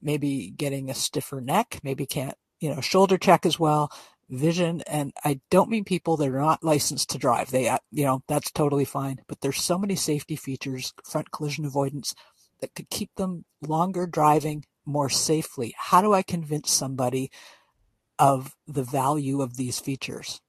maybe 0.01 0.53
getting 0.55 0.89
a 0.89 0.93
stiffer 0.93 1.41
neck, 1.41 1.79
maybe 1.83 2.05
can't, 2.05 2.35
you 2.59 2.73
know, 2.73 2.81
shoulder 2.81 3.17
check 3.17 3.45
as 3.45 3.59
well, 3.59 3.91
vision. 4.29 4.81
And 4.87 5.13
I 5.23 5.39
don't 5.49 5.69
mean 5.69 5.83
people 5.83 6.17
that 6.17 6.29
are 6.29 6.39
not 6.39 6.63
licensed 6.63 7.09
to 7.11 7.17
drive. 7.17 7.51
They, 7.51 7.67
uh, 7.67 7.79
you 7.91 8.05
know, 8.05 8.23
that's 8.27 8.51
totally 8.51 8.85
fine. 8.85 9.19
But 9.27 9.41
there's 9.41 9.61
so 9.61 9.77
many 9.77 9.95
safety 9.95 10.35
features, 10.35 10.93
front 11.03 11.31
collision 11.31 11.65
avoidance 11.65 12.15
that 12.61 12.73
could 12.75 12.89
keep 12.89 13.09
them 13.15 13.45
longer 13.61 14.07
driving 14.07 14.63
more 14.85 15.09
safely? 15.09 15.73
How 15.77 16.01
do 16.01 16.13
I 16.13 16.23
convince 16.23 16.71
somebody 16.71 17.31
of 18.19 18.55
the 18.67 18.83
value 18.83 19.41
of 19.41 19.57
these 19.57 19.79
features? 19.79 20.41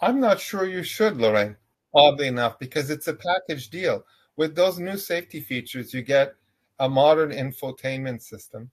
I'm 0.00 0.20
not 0.20 0.40
sure 0.40 0.66
you 0.66 0.82
should, 0.82 1.16
Lorraine, 1.16 1.56
oddly 1.94 2.28
enough, 2.28 2.58
because 2.58 2.90
it's 2.90 3.08
a 3.08 3.14
package 3.14 3.70
deal. 3.70 4.04
With 4.36 4.54
those 4.54 4.78
new 4.78 4.96
safety 4.96 5.40
features, 5.40 5.92
you 5.92 6.02
get 6.02 6.34
a 6.78 6.88
modern 6.88 7.30
infotainment 7.30 8.22
system 8.22 8.70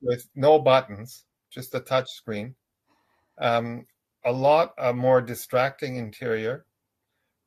with 0.00 0.28
no 0.34 0.58
buttons, 0.58 1.24
just 1.50 1.74
a 1.74 1.80
touch 1.80 2.08
screen, 2.10 2.54
um, 3.38 3.86
a 4.24 4.32
lot 4.32 4.74
a 4.78 4.92
more 4.92 5.20
distracting 5.20 5.96
interior, 5.96 6.64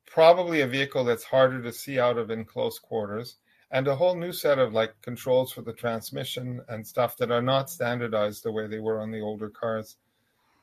probably 0.05 0.61
a 0.61 0.67
vehicle 0.67 1.03
that's 1.03 1.23
harder 1.23 1.61
to 1.63 1.71
see 1.71 1.99
out 1.99 2.17
of 2.17 2.29
in 2.29 2.45
close 2.45 2.79
quarters, 2.79 3.37
and 3.71 3.87
a 3.87 3.95
whole 3.95 4.15
new 4.15 4.33
set 4.33 4.59
of 4.59 4.73
like 4.73 4.93
controls 5.01 5.51
for 5.51 5.61
the 5.61 5.73
transmission 5.73 6.61
and 6.67 6.85
stuff 6.85 7.17
that 7.17 7.31
are 7.31 7.41
not 7.41 7.69
standardized 7.69 8.43
the 8.43 8.51
way 8.51 8.67
they 8.67 8.79
were 8.79 9.01
on 9.01 9.11
the 9.11 9.21
older 9.21 9.49
cars. 9.49 9.97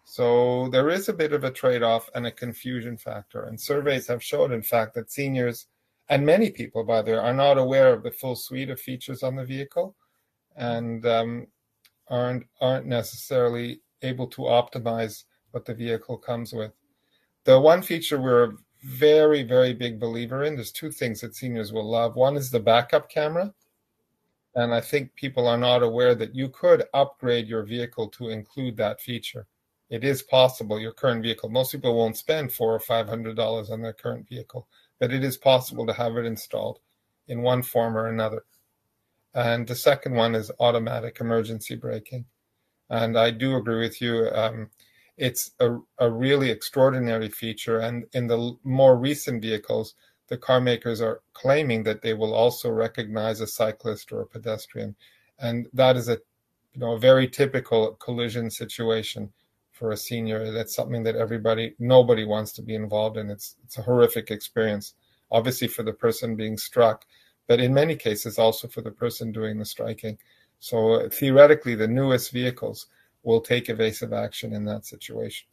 So 0.04 0.68
there 0.70 0.88
is 0.88 1.08
a 1.08 1.14
bit 1.14 1.32
of 1.32 1.44
a 1.44 1.50
trade 1.50 1.82
off 1.82 2.08
and 2.14 2.26
a 2.26 2.32
confusion 2.32 2.96
factor. 2.96 3.44
And 3.44 3.60
surveys 3.60 4.06
have 4.06 4.22
showed, 4.22 4.52
in 4.52 4.62
fact, 4.62 4.94
that 4.94 5.10
seniors 5.10 5.66
and 6.08 6.24
many 6.24 6.50
people, 6.50 6.84
by 6.84 7.02
the 7.02 7.12
way, 7.12 7.18
are 7.18 7.34
not 7.34 7.58
aware 7.58 7.92
of 7.92 8.02
the 8.02 8.10
full 8.10 8.34
suite 8.34 8.70
of 8.70 8.80
features 8.80 9.22
on 9.22 9.36
the 9.36 9.44
vehicle 9.44 9.94
and 10.56 11.04
um, 11.06 11.46
aren't 12.08 12.46
aren't 12.60 12.86
necessarily 12.86 13.80
able 14.02 14.26
to 14.28 14.42
optimize 14.42 15.24
what 15.50 15.64
the 15.64 15.74
vehicle 15.74 16.16
comes 16.16 16.52
with. 16.52 16.72
The 17.44 17.58
one 17.58 17.82
feature 17.82 18.20
we're 18.20 18.52
very, 18.82 19.42
very 19.42 19.74
big 19.74 19.98
believer 19.98 20.44
in. 20.44 20.54
There's 20.54 20.72
two 20.72 20.90
things 20.90 21.20
that 21.20 21.34
seniors 21.34 21.72
will 21.72 21.88
love. 21.88 22.16
One 22.16 22.36
is 22.36 22.50
the 22.50 22.60
backup 22.60 23.08
camera. 23.10 23.52
And 24.54 24.74
I 24.74 24.80
think 24.80 25.14
people 25.14 25.46
are 25.46 25.58
not 25.58 25.82
aware 25.82 26.14
that 26.14 26.34
you 26.34 26.48
could 26.48 26.84
upgrade 26.94 27.46
your 27.46 27.62
vehicle 27.62 28.08
to 28.08 28.30
include 28.30 28.76
that 28.76 29.00
feature. 29.00 29.46
It 29.90 30.04
is 30.04 30.22
possible, 30.22 30.80
your 30.80 30.92
current 30.92 31.22
vehicle. 31.22 31.48
Most 31.48 31.72
people 31.72 31.96
won't 31.96 32.16
spend 32.16 32.52
four 32.52 32.74
or 32.74 32.80
five 32.80 33.08
hundred 33.08 33.36
dollars 33.36 33.70
on 33.70 33.82
their 33.82 33.92
current 33.92 34.28
vehicle, 34.28 34.66
but 34.98 35.12
it 35.12 35.24
is 35.24 35.36
possible 35.36 35.86
to 35.86 35.92
have 35.92 36.16
it 36.16 36.26
installed 36.26 36.80
in 37.28 37.42
one 37.42 37.62
form 37.62 37.96
or 37.96 38.08
another. 38.08 38.44
And 39.34 39.66
the 39.66 39.74
second 39.74 40.14
one 40.14 40.34
is 40.34 40.50
automatic 40.60 41.20
emergency 41.20 41.76
braking. 41.76 42.24
And 42.90 43.18
I 43.18 43.30
do 43.30 43.56
agree 43.56 43.80
with 43.80 44.00
you. 44.00 44.28
Um, 44.32 44.70
it's 45.18 45.52
a, 45.60 45.78
a 45.98 46.10
really 46.10 46.50
extraordinary 46.50 47.28
feature. 47.28 47.80
And 47.80 48.06
in 48.12 48.26
the 48.26 48.56
more 48.64 48.96
recent 48.96 49.42
vehicles, 49.42 49.94
the 50.28 50.36
car 50.36 50.60
makers 50.60 51.00
are 51.00 51.22
claiming 51.32 51.82
that 51.84 52.02
they 52.02 52.14
will 52.14 52.34
also 52.34 52.70
recognize 52.70 53.40
a 53.40 53.46
cyclist 53.46 54.12
or 54.12 54.22
a 54.22 54.26
pedestrian. 54.26 54.94
And 55.38 55.66
that 55.72 55.96
is 55.96 56.08
a 56.08 56.18
you 56.74 56.80
know 56.80 56.92
a 56.92 56.98
very 56.98 57.28
typical 57.28 57.92
collision 57.94 58.50
situation 58.50 59.32
for 59.72 59.92
a 59.92 59.96
senior. 59.96 60.52
That's 60.52 60.74
something 60.74 61.02
that 61.04 61.16
everybody, 61.16 61.74
nobody 61.78 62.24
wants 62.24 62.52
to 62.52 62.62
be 62.62 62.74
involved 62.74 63.16
in. 63.16 63.30
It's 63.30 63.56
it's 63.64 63.78
a 63.78 63.82
horrific 63.82 64.30
experience, 64.30 64.94
obviously 65.30 65.68
for 65.68 65.82
the 65.82 65.92
person 65.92 66.36
being 66.36 66.56
struck, 66.56 67.04
but 67.46 67.60
in 67.60 67.72
many 67.72 67.96
cases 67.96 68.38
also 68.38 68.68
for 68.68 68.82
the 68.82 68.90
person 68.90 69.32
doing 69.32 69.58
the 69.58 69.64
striking. 69.64 70.18
So 70.60 70.94
uh, 70.94 71.08
theoretically, 71.08 71.74
the 71.74 71.88
newest 71.88 72.32
vehicles 72.32 72.86
will 73.28 73.40
take 73.42 73.68
evasive 73.68 74.12
action 74.12 74.54
in 74.54 74.64
that 74.64 74.86
situation. 74.86 75.46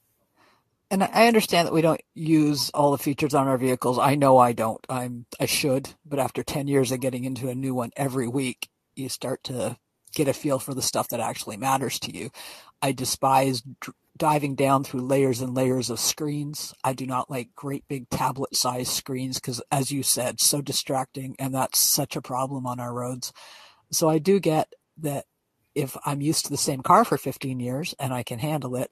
And 0.90 1.04
I 1.04 1.28
understand 1.28 1.68
that 1.68 1.74
we 1.74 1.82
don't 1.82 2.02
use 2.14 2.70
all 2.70 2.92
the 2.92 2.98
features 2.98 3.34
on 3.34 3.48
our 3.48 3.58
vehicles. 3.58 4.00
I 4.00 4.16
know 4.16 4.38
I 4.38 4.54
don't. 4.54 4.84
I'm 4.88 5.26
I 5.40 5.46
should, 5.46 5.90
but 6.06 6.20
after 6.20 6.42
10 6.42 6.68
years 6.68 6.92
of 6.92 7.02
getting 7.02 7.26
into 7.26 7.50
a 7.50 7.56
new 7.56 7.76
one 7.76 7.92
every 7.98 8.28
week, 8.28 8.70
you 8.96 9.10
start 9.10 9.44
to 9.46 9.78
get 10.14 10.30
a 10.30 10.34
feel 10.34 10.58
for 10.58 10.74
the 10.74 10.82
stuff 10.82 11.10
that 11.10 11.20
actually 11.20 11.58
matters 11.58 12.00
to 12.00 12.16
you. 12.16 12.30
I 12.82 12.94
despise 12.94 13.62
diving 14.16 14.56
down 14.56 14.86
through 14.86 15.02
layers 15.02 15.42
and 15.42 15.54
layers 15.54 15.90
of 15.90 16.00
screens. 16.00 16.74
I 16.84 16.94
do 16.94 17.06
not 17.06 17.30
like 17.30 17.56
great 17.56 17.86
big 17.90 18.10
tablet 18.10 18.56
sized 18.56 18.92
screens 18.92 19.38
because, 19.38 19.62
as 19.70 19.92
you 19.92 20.02
said, 20.02 20.40
so 20.40 20.62
distracting, 20.62 21.36
and 21.40 21.54
that's 21.54 21.80
such 21.80 22.16
a 22.16 22.22
problem 22.22 22.66
on 22.66 22.80
our 22.80 22.94
roads. 22.94 23.34
So 23.92 24.08
I 24.08 24.20
do 24.20 24.40
get 24.40 24.72
that 25.00 25.26
if 25.76 25.98
I'm 26.06 26.22
used 26.22 26.46
to 26.46 26.52
the 26.52 26.58
same 26.58 26.82
car 26.82 27.06
for 27.06 27.18
15 27.18 27.60
years 27.60 27.94
and 28.00 28.14
I 28.14 28.24
can 28.24 28.40
handle 28.40 28.76
it, 28.76 28.90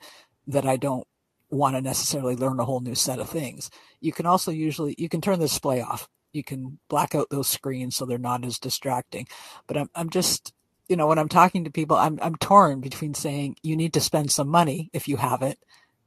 that 0.48 0.66
I 0.66 0.78
don't 0.78 1.08
want 1.50 1.76
to 1.76 1.82
necessarily 1.82 2.36
learn 2.36 2.60
a 2.60 2.66
whole 2.66 2.82
new 2.82 2.96
set 2.96 3.20
of 3.20 3.30
things. 3.30 3.70
You 4.02 4.12
can 4.12 4.26
also 4.26 4.52
usually 4.52 4.96
you 4.98 5.10
can 5.10 5.22
turn 5.22 5.40
the 5.40 5.46
display 5.46 5.82
off. 5.82 6.08
You 6.34 6.44
can 6.44 6.80
black 6.90 7.16
out 7.16 7.30
those 7.30 7.48
screens 7.48 7.96
so 7.96 8.06
they're 8.06 8.18
not 8.18 8.44
as 8.44 8.60
distracting. 8.60 9.28
But 9.68 9.78
I'm 9.78 9.90
I'm 9.96 10.10
just 10.10 10.54
you 10.90 10.98
know, 10.98 11.08
when 11.08 11.18
I'm 11.18 11.30
talking 11.30 11.64
to 11.64 11.72
people, 11.72 11.96
I'm 11.96 12.20
I'm 12.22 12.36
torn 12.36 12.82
between 12.82 13.14
saying 13.14 13.56
you 13.64 13.76
need 13.78 13.94
to 13.94 14.02
spend 14.02 14.32
some 14.32 14.50
money 14.50 14.90
if 14.94 15.08
you 15.08 15.18
have 15.18 15.42
it, 15.42 15.60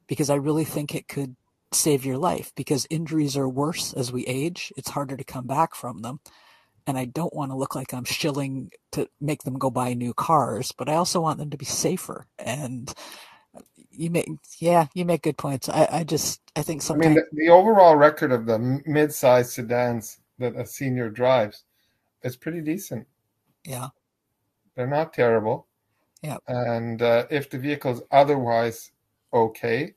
because 0.06 0.30
I 0.30 0.34
really 0.34 0.64
think 0.64 0.94
it 0.94 1.08
could 1.08 1.36
save 1.72 2.04
your 2.04 2.18
life 2.18 2.52
because 2.54 2.86
injuries 2.90 3.36
are 3.36 3.48
worse 3.48 3.92
as 3.92 4.12
we 4.12 4.24
age. 4.26 4.72
It's 4.76 4.90
harder 4.90 5.16
to 5.16 5.24
come 5.24 5.46
back 5.46 5.74
from 5.74 6.02
them. 6.02 6.20
And 6.87 6.96
I 6.96 7.05
don't 7.05 7.35
want 7.35 7.51
to 7.51 7.57
look 7.57 7.75
like 7.75 7.92
I'm 7.92 8.05
shilling 8.05 8.70
to 8.92 9.09
make 9.20 9.42
them 9.42 9.59
go 9.59 9.70
buy 9.70 9.94
new 9.94 10.14
cars, 10.14 10.72
but 10.72 10.88
I 10.88 10.94
also 10.94 11.20
want 11.20 11.38
them 11.38 11.51
to 11.51 11.57
be 11.57 11.64
safer. 11.64 12.27
And 12.38 12.92
you 13.90 14.11
make, 14.11 14.29
yeah, 14.59 14.87
you 14.94 15.05
make 15.05 15.22
good 15.22 15.37
points. 15.37 15.68
I, 15.68 15.88
I 15.90 16.05
just, 16.05 16.40
I 16.55 16.62
think 16.62 16.83
sometimes. 16.83 17.07
I 17.07 17.09
mean, 17.09 17.25
the, 17.33 17.44
the 17.46 17.49
overall 17.51 17.96
record 17.96 18.31
of 18.31 18.46
the 18.46 18.81
mid-sized 18.87 19.51
sedans 19.51 20.18
that 20.38 20.55
a 20.55 20.66
senior 20.66 21.11
drives 21.11 21.64
is 22.22 22.37
pretty 22.37 22.61
decent. 22.61 23.07
Yeah. 23.64 23.88
They're 24.77 24.87
not 24.87 25.12
terrible. 25.12 25.66
Yeah. 26.22 26.38
And 26.46 27.03
uh, 27.03 27.27
if 27.31 27.51
the 27.51 27.59
vehicle's 27.59 28.03
otherwise 28.11 28.92
okay, 29.33 29.94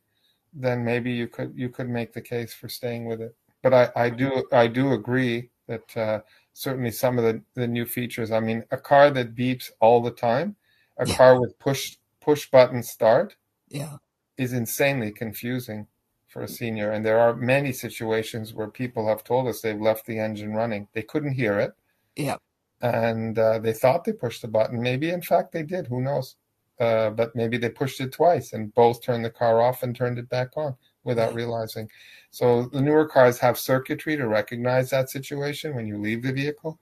then 0.54 0.84
maybe 0.84 1.12
you 1.12 1.28
could 1.28 1.54
you 1.56 1.70
could 1.70 1.90
make 1.90 2.14
the 2.14 2.22
case 2.22 2.54
for 2.54 2.68
staying 2.68 3.06
with 3.06 3.22
it. 3.22 3.36
But 3.62 3.74
I, 3.74 3.90
I 3.96 4.10
do 4.10 4.46
I 4.52 4.68
do 4.68 4.94
agree 4.94 5.50
that 5.68 5.98
uh, 5.98 6.22
certainly 6.54 6.92
some 6.92 7.18
of 7.18 7.24
the, 7.24 7.42
the 7.56 7.68
new 7.68 7.86
features. 7.86 8.32
I 8.32 8.40
mean, 8.40 8.64
a 8.72 8.78
car 8.78 9.12
that 9.12 9.36
beeps 9.36 9.72
all 9.80 10.02
the 10.02 10.12
time, 10.12 10.56
a 10.98 11.08
yeah. 11.08 11.16
car 11.16 11.40
with 11.40 11.58
push 11.60 11.98
push 12.22 12.50
button 12.50 12.84
start, 12.84 13.36
yeah, 13.70 13.98
is 14.38 14.54
insanely 14.54 15.12
confusing 15.12 15.88
for 16.28 16.44
a 16.44 16.48
senior. 16.48 16.92
And 16.92 17.06
there 17.06 17.20
are 17.20 17.36
many 17.36 17.72
situations 17.72 18.54
where 18.54 18.68
people 18.68 19.08
have 19.08 19.24
told 19.24 19.48
us 19.48 19.62
they've 19.62 19.80
left 19.80 20.06
the 20.06 20.20
engine 20.20 20.54
running. 20.54 20.88
They 20.94 21.02
couldn't 21.02 21.34
hear 21.34 21.60
it. 21.60 21.74
Yeah 22.16 22.38
and 22.82 23.38
uh, 23.38 23.60
they 23.60 23.74
thought 23.74 24.04
they 24.04 24.14
pushed 24.14 24.42
the 24.42 24.48
button. 24.48 24.82
Maybe, 24.82 25.10
in 25.10 25.22
fact, 25.22 25.52
they 25.52 25.64
did. 25.64 25.88
Who 25.88 26.02
knows? 26.02 26.36
Uh, 26.80 27.10
but 27.10 27.36
maybe 27.36 27.58
they 27.58 27.70
pushed 27.70 28.00
it 28.00 28.14
twice 28.14 28.54
and 28.54 28.74
both 28.74 29.04
turned 29.04 29.26
the 29.26 29.30
car 29.30 29.62
off 29.62 29.84
and 29.84 29.94
turned 29.94 30.18
it 30.18 30.30
back 30.30 30.56
on 30.56 30.76
without 31.10 31.34
realizing. 31.34 31.90
So 32.32 32.64
the 32.64 32.82
newer 32.82 33.06
cars 33.06 33.40
have 33.40 33.58
circuitry 33.58 34.16
to 34.16 34.28
recognize 34.28 34.90
that 34.92 35.10
situation 35.10 35.76
when 35.76 35.88
you 35.88 35.98
leave 35.98 36.24
the 36.24 36.32
vehicle, 36.32 36.80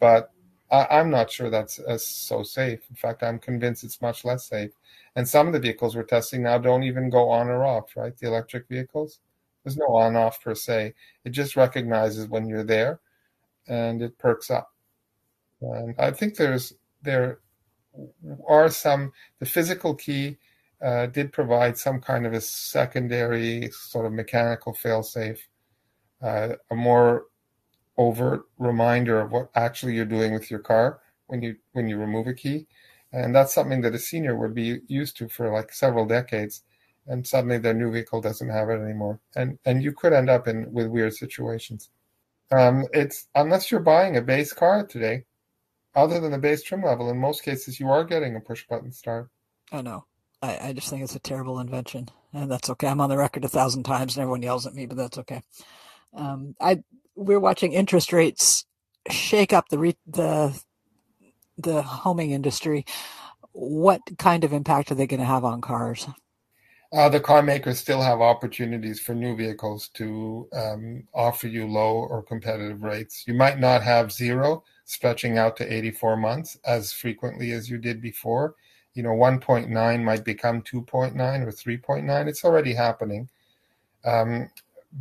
but 0.00 0.30
I, 0.70 1.00
am 1.00 1.10
not 1.10 1.30
sure 1.30 1.50
that's 1.50 1.78
uh, 1.78 1.98
so 1.98 2.42
safe. 2.42 2.80
In 2.90 2.96
fact, 2.96 3.22
I'm 3.22 3.38
convinced 3.38 3.84
it's 3.84 4.02
much 4.02 4.24
less 4.24 4.46
safe. 4.46 4.72
And 5.14 5.28
some 5.28 5.46
of 5.46 5.52
the 5.52 5.60
vehicles 5.60 5.94
we're 5.94 6.02
testing 6.02 6.42
now 6.42 6.58
don't 6.58 6.82
even 6.82 7.08
go 7.08 7.30
on 7.30 7.48
or 7.48 7.64
off. 7.64 7.96
Right, 7.96 8.16
the 8.16 8.26
electric 8.26 8.68
vehicles. 8.68 9.20
There's 9.64 9.76
no 9.76 9.94
on 9.94 10.16
off 10.16 10.42
per 10.42 10.54
se. 10.54 10.94
It 11.24 11.30
just 11.30 11.56
recognizes 11.56 12.28
when 12.28 12.46
you're 12.46 12.64
there, 12.64 13.00
and 13.66 14.02
it 14.02 14.18
perks 14.18 14.50
up. 14.50 14.72
And 15.60 15.94
I 15.98 16.10
think 16.10 16.36
there's 16.36 16.74
there 17.02 17.40
are 18.46 18.68
some 18.68 19.12
the 19.38 19.46
physical 19.46 19.94
key 19.94 20.36
uh, 20.82 21.06
did 21.06 21.32
provide 21.32 21.78
some 21.78 22.00
kind 22.00 22.26
of 22.26 22.32
a 22.32 22.40
secondary 22.40 23.70
sort 23.70 24.06
of 24.06 24.12
mechanical 24.12 24.74
failsafe, 24.74 25.38
uh, 26.22 26.54
a 26.70 26.74
more 26.74 27.26
overt 27.98 28.42
reminder 28.58 29.20
of 29.20 29.32
what 29.32 29.50
actually 29.54 29.94
you're 29.94 30.04
doing 30.04 30.34
with 30.34 30.50
your 30.50 30.60
car 30.60 31.00
when 31.28 31.42
you 31.42 31.56
when 31.72 31.88
you 31.88 31.96
remove 31.96 32.26
a 32.26 32.34
key, 32.34 32.66
and 33.12 33.34
that's 33.34 33.54
something 33.54 33.80
that 33.80 33.94
a 33.94 33.98
senior 33.98 34.36
would 34.36 34.54
be 34.54 34.80
used 34.86 35.16
to 35.16 35.28
for 35.28 35.50
like 35.50 35.72
several 35.72 36.06
decades, 36.06 36.62
and 37.06 37.26
suddenly 37.26 37.58
their 37.58 37.74
new 37.74 37.90
vehicle 37.90 38.20
doesn't 38.20 38.50
have 38.50 38.68
it 38.68 38.80
anymore, 38.80 39.18
and 39.34 39.58
and 39.64 39.82
you 39.82 39.92
could 39.92 40.12
end 40.12 40.30
up 40.30 40.46
in 40.46 40.72
with 40.72 40.88
weird 40.88 41.14
situations. 41.14 41.90
Um, 42.52 42.84
it's 42.92 43.26
unless 43.34 43.70
you're 43.70 43.80
buying 43.80 44.16
a 44.16 44.22
base 44.22 44.52
car 44.52 44.86
today, 44.86 45.24
other 45.94 46.20
than 46.20 46.32
the 46.32 46.38
base 46.38 46.62
trim 46.62 46.82
level, 46.82 47.10
in 47.10 47.18
most 47.18 47.42
cases, 47.42 47.80
you 47.80 47.88
are 47.88 48.04
getting 48.04 48.36
a 48.36 48.40
push 48.40 48.66
button 48.68 48.92
start. 48.92 49.28
I 49.72 49.82
know. 49.82 50.04
I, 50.46 50.68
I 50.68 50.72
just 50.72 50.88
think 50.88 51.02
it's 51.02 51.16
a 51.16 51.20
terrible 51.20 51.58
invention, 51.58 52.08
and 52.32 52.50
that's 52.50 52.70
okay. 52.70 52.86
I'm 52.86 53.00
on 53.00 53.10
the 53.10 53.16
record 53.16 53.44
a 53.44 53.48
thousand 53.48 53.82
times, 53.82 54.16
and 54.16 54.22
everyone 54.22 54.42
yells 54.42 54.66
at 54.66 54.74
me, 54.74 54.86
but 54.86 54.96
that's 54.96 55.18
okay. 55.18 55.42
Um, 56.14 56.54
I 56.60 56.82
we're 57.16 57.40
watching 57.40 57.72
interest 57.72 58.12
rates 58.12 58.64
shake 59.10 59.52
up 59.52 59.68
the 59.68 59.78
re, 59.78 59.96
the 60.06 60.58
the 61.58 61.82
homing 61.82 62.30
industry. 62.30 62.84
What 63.52 64.02
kind 64.18 64.44
of 64.44 64.52
impact 64.52 64.92
are 64.92 64.94
they 64.94 65.06
going 65.06 65.20
to 65.20 65.26
have 65.26 65.44
on 65.44 65.60
cars? 65.60 66.06
Uh, 66.92 67.08
the 67.08 67.20
car 67.20 67.42
makers 67.42 67.78
still 67.78 68.00
have 68.00 68.20
opportunities 68.20 69.00
for 69.00 69.14
new 69.14 69.34
vehicles 69.36 69.88
to 69.88 70.48
um, 70.52 71.02
offer 71.12 71.48
you 71.48 71.66
low 71.66 71.94
or 71.94 72.22
competitive 72.22 72.82
rates. 72.82 73.24
You 73.26 73.34
might 73.34 73.58
not 73.58 73.82
have 73.82 74.12
zero, 74.12 74.62
stretching 74.84 75.36
out 75.36 75.56
to 75.56 75.72
84 75.72 76.16
months 76.16 76.56
as 76.64 76.92
frequently 76.92 77.50
as 77.52 77.68
you 77.68 77.78
did 77.78 78.00
before. 78.00 78.54
You 78.96 79.02
know, 79.02 79.10
1.9 79.10 80.02
might 80.02 80.24
become 80.24 80.62
2.9 80.62 81.12
or 81.14 81.52
3.9. 81.52 82.26
It's 82.26 82.44
already 82.44 82.72
happening. 82.72 83.28
Um, 84.04 84.50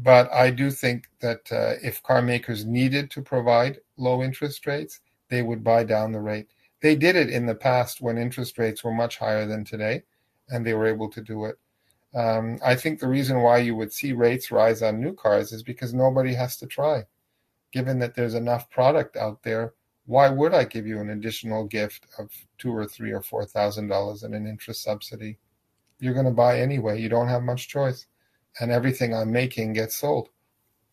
but 0.03 0.31
I 0.33 0.51
do 0.51 0.69
think 0.69 1.07
that 1.21 1.51
uh, 1.51 1.75
if 1.81 2.03
car 2.03 2.21
makers 2.21 2.65
needed 2.65 3.09
to 3.11 3.21
provide 3.21 3.79
low 3.97 4.21
interest 4.21 4.67
rates, 4.67 4.99
they 5.29 5.41
would 5.41 5.63
buy 5.63 5.83
down 5.83 6.11
the 6.11 6.19
rate. 6.19 6.47
They 6.81 6.95
did 6.95 7.15
it 7.15 7.29
in 7.29 7.45
the 7.45 7.55
past 7.55 8.01
when 8.01 8.17
interest 8.17 8.57
rates 8.57 8.83
were 8.83 8.93
much 8.93 9.17
higher 9.17 9.47
than 9.47 9.63
today, 9.63 10.03
and 10.49 10.65
they 10.65 10.73
were 10.73 10.87
able 10.87 11.09
to 11.09 11.21
do 11.21 11.45
it. 11.45 11.57
Um, 12.13 12.59
I 12.63 12.75
think 12.75 12.99
the 12.99 13.07
reason 13.07 13.41
why 13.41 13.59
you 13.59 13.75
would 13.75 13.93
see 13.93 14.13
rates 14.13 14.51
rise 14.51 14.81
on 14.81 14.99
new 14.99 15.13
cars 15.13 15.51
is 15.51 15.63
because 15.63 15.93
nobody 15.93 16.33
has 16.33 16.57
to 16.57 16.67
try 16.67 17.05
given 17.75 17.99
that 17.99 18.15
there's 18.15 18.35
enough 18.35 18.69
product 18.69 19.17
out 19.17 19.43
there, 19.43 19.73
why 20.05 20.29
would 20.29 20.53
I 20.53 20.63
give 20.65 20.85
you 20.85 20.99
an 20.99 21.09
additional 21.09 21.65
gift 21.65 22.05
of 22.19 22.29
two 22.57 22.71
or 22.71 22.85
three 22.85 23.11
or 23.11 23.21
four 23.21 23.45
thousand 23.45 23.87
dollars 23.87 24.23
in 24.23 24.33
an 24.33 24.47
interest 24.47 24.83
subsidy? 24.83 25.39
You're 25.99 26.13
going 26.13 26.25
to 26.25 26.31
buy 26.31 26.59
anyway. 26.59 27.01
You 27.01 27.09
don't 27.09 27.27
have 27.27 27.43
much 27.43 27.67
choice, 27.67 28.05
and 28.59 28.71
everything 28.71 29.13
I'm 29.13 29.31
making 29.31 29.73
gets 29.73 29.95
sold. 29.95 30.29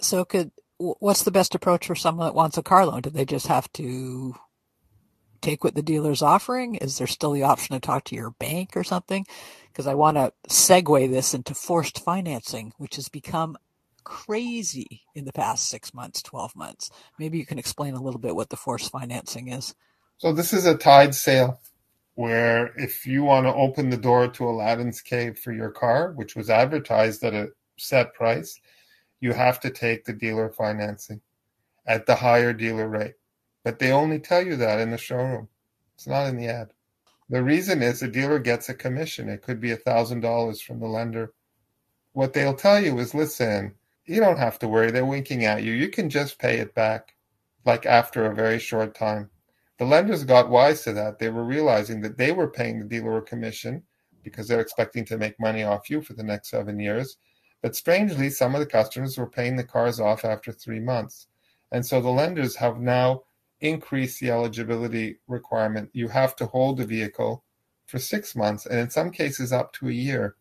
So, 0.01 0.25
could 0.25 0.51
what's 0.79 1.22
the 1.22 1.31
best 1.31 1.55
approach 1.55 1.87
for 1.87 1.94
someone 1.94 2.27
that 2.27 2.35
wants 2.35 2.59
a 2.59 2.62
car 2.62 2.87
loan? 2.87 3.03
Do 3.03 3.11
they 3.11 3.25
just 3.25 3.46
have 3.46 3.70
to 3.75 4.35
take 5.40 5.62
what 5.62 5.75
the 5.75 5.83
dealer's 5.83 6.22
offering? 6.22 6.77
Is 6.77 6.98
there 6.98 7.07
still 7.07 7.33
the 7.33 7.42
option 7.42 7.75
to 7.75 7.81
talk 7.81 8.05
to 8.05 8.14
your 8.14 8.31
bank 8.31 8.77
or 8.77 8.85
something? 8.85 9.27
Because 9.68 9.87
I 9.87 9.94
want 9.94 10.16
to 10.16 10.33
segue 10.48 11.11
this 11.11 11.35
into 11.35 11.55
forced 11.55 12.03
financing, 12.03 12.72
which 12.79 12.96
has 12.96 13.09
become 13.09 13.57
crazy 14.05 15.03
in 15.15 15.25
the 15.25 15.33
past 15.33 15.69
six 15.69 15.95
months, 15.95 16.23
12 16.23 16.57
months. 16.57 16.91
Maybe 17.19 17.38
you 17.38 17.47
can 17.47 17.59
explain 17.59 17.95
a 17.95 18.03
little 18.03 18.21
bit 18.21 18.37
what 18.37 18.51
the 18.51 18.57
force 18.57 18.88
financing 18.88 19.49
is. 19.49 19.75
So, 20.19 20.33
this 20.33 20.53
is 20.53 20.67
a 20.67 20.77
tied 20.77 21.15
sale 21.15 21.61
where 22.15 22.73
if 22.77 23.07
you 23.07 23.23
want 23.23 23.47
to 23.47 23.55
open 23.55 23.91
the 23.91 23.97
door 23.97 24.29
to 24.29 24.49
Aladdin's 24.49 25.01
cave 25.01 25.38
for 25.38 25.53
your 25.53 25.71
car, 25.71 26.12
which 26.12 26.37
was 26.37 26.51
advertised 26.51 27.25
at 27.25 27.35
a 27.35 27.49
set 27.79 28.15
price, 28.15 28.61
you 29.21 29.33
have 29.33 29.61
to 29.61 29.71
take 29.71 30.05
the 30.05 30.12
dealer 30.12 30.51
financing 30.51 31.21
at 31.87 32.07
the 32.07 32.17
higher 32.17 32.53
dealer 32.53 32.88
rate. 32.88 33.15
But 33.65 33.79
they 33.79 33.93
only 33.93 34.19
tell 34.19 34.45
you 34.45 34.57
that 34.57 34.81
in 34.81 34.91
the 34.91 34.99
showroom, 34.99 35.49
it's 35.95 36.07
not 36.07 36.27
in 36.27 36.37
the 36.37 36.49
ad. 36.49 36.73
The 37.29 37.43
reason 37.43 37.83
is 37.83 38.01
the 38.01 38.09
dealer 38.09 38.38
gets 38.38 38.69
a 38.69 38.75
commission. 38.75 39.29
It 39.29 39.43
could 39.43 39.61
be 39.61 39.71
$1,000 39.71 40.62
from 40.62 40.81
the 40.81 40.87
lender. 40.87 41.33
What 42.12 42.35
they'll 42.35 42.55
tell 42.55 42.83
you 42.83 42.99
is 42.99 43.15
listen, 43.15 43.75
you 44.12 44.20
don't 44.20 44.38
have 44.38 44.59
to 44.61 44.68
worry. 44.68 44.90
They're 44.90 45.05
winking 45.05 45.44
at 45.44 45.62
you. 45.62 45.72
You 45.72 45.88
can 45.88 46.11
just 46.11 46.38
pay 46.38 46.59
it 46.59 46.75
back, 46.75 47.14
like 47.64 47.87
after 47.87 48.27
a 48.27 48.35
very 48.35 48.59
short 48.59 48.94
time. 48.94 49.31
The 49.79 49.85
lenders 49.85 50.25
got 50.25 50.51
wise 50.51 50.83
to 50.83 50.92
that. 50.92 51.18
They 51.18 51.31
were 51.31 51.44
realizing 51.44 52.01
that 52.03 52.18
they 52.18 52.33
were 52.33 52.48
paying 52.48 52.79
the 52.79 52.85
dealer 52.85 53.18
a 53.18 53.22
commission, 53.22 53.83
because 54.22 54.46
they're 54.46 54.61
expecting 54.61 55.05
to 55.07 55.18
make 55.18 55.40
money 55.40 55.64
off 55.64 55.90
you 55.90 56.01
for 56.01 56.12
the 56.12 56.22
next 56.22 56.51
seven 56.51 56.79
years. 56.79 57.16
But 57.62 57.75
strangely, 57.75 58.31
some 58.31 58.55
of 58.55 58.61
the 58.61 58.66
customers 58.66 59.18
were 59.18 59.27
paying 59.29 59.57
the 59.57 59.64
cars 59.64 59.98
off 59.98 60.25
after 60.25 60.53
three 60.53 60.81
months. 60.81 61.27
And 61.72 61.85
so 61.85 62.01
the 62.01 62.11
lenders 62.11 62.55
have 62.57 62.81
now 62.81 63.22
increased 63.61 64.20
the 64.20 64.31
eligibility 64.31 65.18
requirement. 65.27 65.90
You 65.92 66.09
have 66.09 66.37
to 66.37 66.46
hold 66.46 66.77
the 66.77 66.87
vehicle 66.87 67.44
for 67.87 67.98
six 67.98 68.37
months, 68.37 68.66
and 68.66 68.79
in 68.79 68.90
some 68.90 69.11
cases, 69.11 69.53
up 69.53 69.72
to 69.75 69.88
a 69.88 69.92
year 69.92 70.37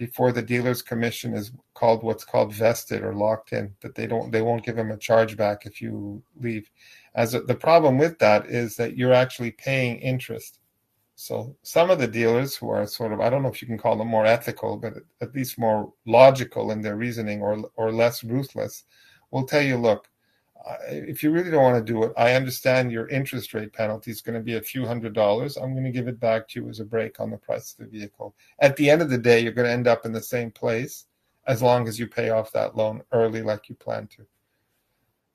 before 0.00 0.32
the 0.32 0.40
dealer's 0.40 0.80
commission 0.80 1.34
is 1.34 1.52
called 1.74 2.02
what's 2.02 2.24
called 2.24 2.54
vested 2.54 3.02
or 3.02 3.14
locked 3.14 3.52
in 3.52 3.70
that 3.82 3.94
they 3.94 4.06
don't 4.06 4.32
they 4.32 4.40
won't 4.40 4.64
give 4.64 4.76
them 4.76 4.90
a 4.90 4.96
chargeback 4.96 5.66
if 5.66 5.82
you 5.82 6.22
leave. 6.40 6.70
As 7.14 7.34
a, 7.34 7.42
the 7.42 7.54
problem 7.54 7.98
with 7.98 8.18
that 8.18 8.46
is 8.46 8.76
that 8.76 8.96
you're 8.96 9.12
actually 9.12 9.50
paying 9.50 9.98
interest. 9.98 10.58
So 11.16 11.54
some 11.62 11.90
of 11.90 11.98
the 11.98 12.08
dealers 12.08 12.56
who 12.56 12.70
are 12.70 12.86
sort 12.86 13.12
of 13.12 13.20
i 13.20 13.28
don't 13.28 13.42
know 13.42 13.50
if 13.50 13.60
you 13.60 13.68
can 13.68 13.76
call 13.76 13.94
them 13.94 14.08
more 14.08 14.24
ethical 14.24 14.78
but 14.78 14.94
at 15.20 15.34
least 15.34 15.58
more 15.58 15.92
logical 16.06 16.70
in 16.70 16.80
their 16.80 16.96
reasoning 16.96 17.42
or 17.42 17.62
or 17.76 17.92
less 17.92 18.24
ruthless 18.24 18.84
will 19.30 19.44
tell 19.44 19.60
you 19.60 19.76
look 19.76 20.08
if 20.88 21.22
you 21.22 21.30
really 21.30 21.50
don't 21.50 21.62
want 21.62 21.84
to 21.84 21.92
do 21.92 22.02
it, 22.04 22.12
I 22.16 22.34
understand 22.34 22.92
your 22.92 23.08
interest 23.08 23.54
rate 23.54 23.72
penalty 23.72 24.10
is 24.10 24.20
going 24.20 24.34
to 24.34 24.44
be 24.44 24.56
a 24.56 24.62
few 24.62 24.86
hundred 24.86 25.14
dollars. 25.14 25.56
I'm 25.56 25.72
going 25.72 25.84
to 25.84 25.90
give 25.90 26.08
it 26.08 26.20
back 26.20 26.48
to 26.48 26.60
you 26.60 26.68
as 26.68 26.80
a 26.80 26.84
break 26.84 27.20
on 27.20 27.30
the 27.30 27.36
price 27.36 27.72
of 27.72 27.78
the 27.78 27.98
vehicle. 27.98 28.34
At 28.58 28.76
the 28.76 28.90
end 28.90 29.02
of 29.02 29.10
the 29.10 29.18
day, 29.18 29.40
you're 29.40 29.52
going 29.52 29.66
to 29.66 29.72
end 29.72 29.88
up 29.88 30.04
in 30.04 30.12
the 30.12 30.22
same 30.22 30.50
place 30.50 31.06
as 31.46 31.62
long 31.62 31.88
as 31.88 31.98
you 31.98 32.06
pay 32.06 32.30
off 32.30 32.52
that 32.52 32.76
loan 32.76 33.02
early 33.12 33.42
like 33.42 33.68
you 33.68 33.74
plan 33.74 34.06
to. 34.08 34.26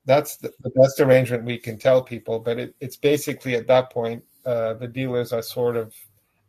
That's 0.05 0.37
the, 0.37 0.53
the 0.61 0.69
best 0.69 0.99
arrangement 0.99 1.45
we 1.45 1.57
can 1.57 1.79
tell 1.79 2.03
people, 2.03 2.39
but 2.39 2.59
it, 2.59 2.75
it's 2.79 2.97
basically 2.97 3.55
at 3.55 3.67
that 3.67 3.89
point, 3.89 4.23
uh, 4.45 4.75
the 4.75 4.87
dealers 4.87 5.33
are 5.33 5.41
sort 5.41 5.75
of 5.75 5.93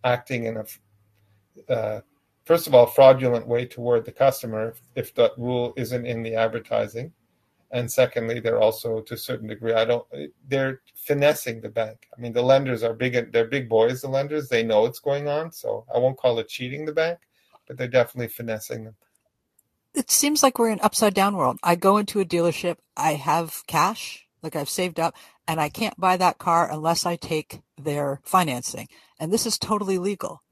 acting 0.05 0.45
in 0.45 0.59
a, 0.59 1.73
uh, 1.73 2.01
first 2.45 2.67
of 2.67 2.75
all, 2.75 2.85
fraudulent 2.85 3.47
way 3.47 3.65
toward 3.65 4.05
the 4.05 4.12
customer 4.12 4.75
if 4.95 5.15
that 5.15 5.33
rule 5.39 5.73
isn't 5.79 6.05
in 6.05 6.23
the 6.23 6.35
advertising 6.35 7.11
and 7.70 7.90
secondly 7.90 8.40
they're 8.40 8.61
also 8.61 9.00
to 9.00 9.14
a 9.14 9.18
certain 9.18 9.48
degree 9.48 9.72
i 9.72 9.85
don't 9.85 10.07
they're 10.48 10.81
finessing 10.94 11.61
the 11.61 11.68
bank. 11.68 12.09
I 12.16 12.20
mean 12.20 12.33
the 12.33 12.42
lenders 12.42 12.83
are 12.83 12.94
big 12.94 13.33
they're 13.33 13.46
big 13.46 13.68
boys 13.68 14.00
the 14.00 14.09
lenders. 14.09 14.48
They 14.48 14.62
know 14.62 14.83
what's 14.83 15.00
going 15.00 15.29
on 15.29 15.52
so 15.52 15.85
i 15.94 15.98
won't 15.98 16.18
call 16.18 16.38
it 16.38 16.48
cheating 16.48 16.85
the 16.85 16.92
bank 16.92 17.18
but 17.66 17.76
they're 17.76 17.88
definitely 17.88 18.29
finessing 18.29 18.85
them. 18.85 18.94
It 19.94 20.11
seems 20.11 20.42
like 20.42 20.59
we're 20.59 20.70
in 20.70 20.81
upside 20.83 21.14
down 21.14 21.37
world. 21.37 21.59
I 21.62 21.74
go 21.74 21.96
into 21.96 22.20
a 22.20 22.24
dealership 22.24 22.76
i 22.96 23.14
have 23.14 23.62
cash 23.66 24.26
like 24.42 24.57
i've 24.57 24.68
saved 24.68 25.00
up 25.00 25.14
and 25.48 25.61
i 25.61 25.68
can't 25.68 25.98
buy 25.98 26.16
that 26.16 26.38
car 26.38 26.70
unless 26.70 27.05
i 27.07 27.16
take 27.16 27.62
their 27.76 28.20
financing. 28.24 28.88
And 29.18 29.33
this 29.33 29.46
is 29.46 29.59
totally 29.59 29.98
legal. 29.98 30.42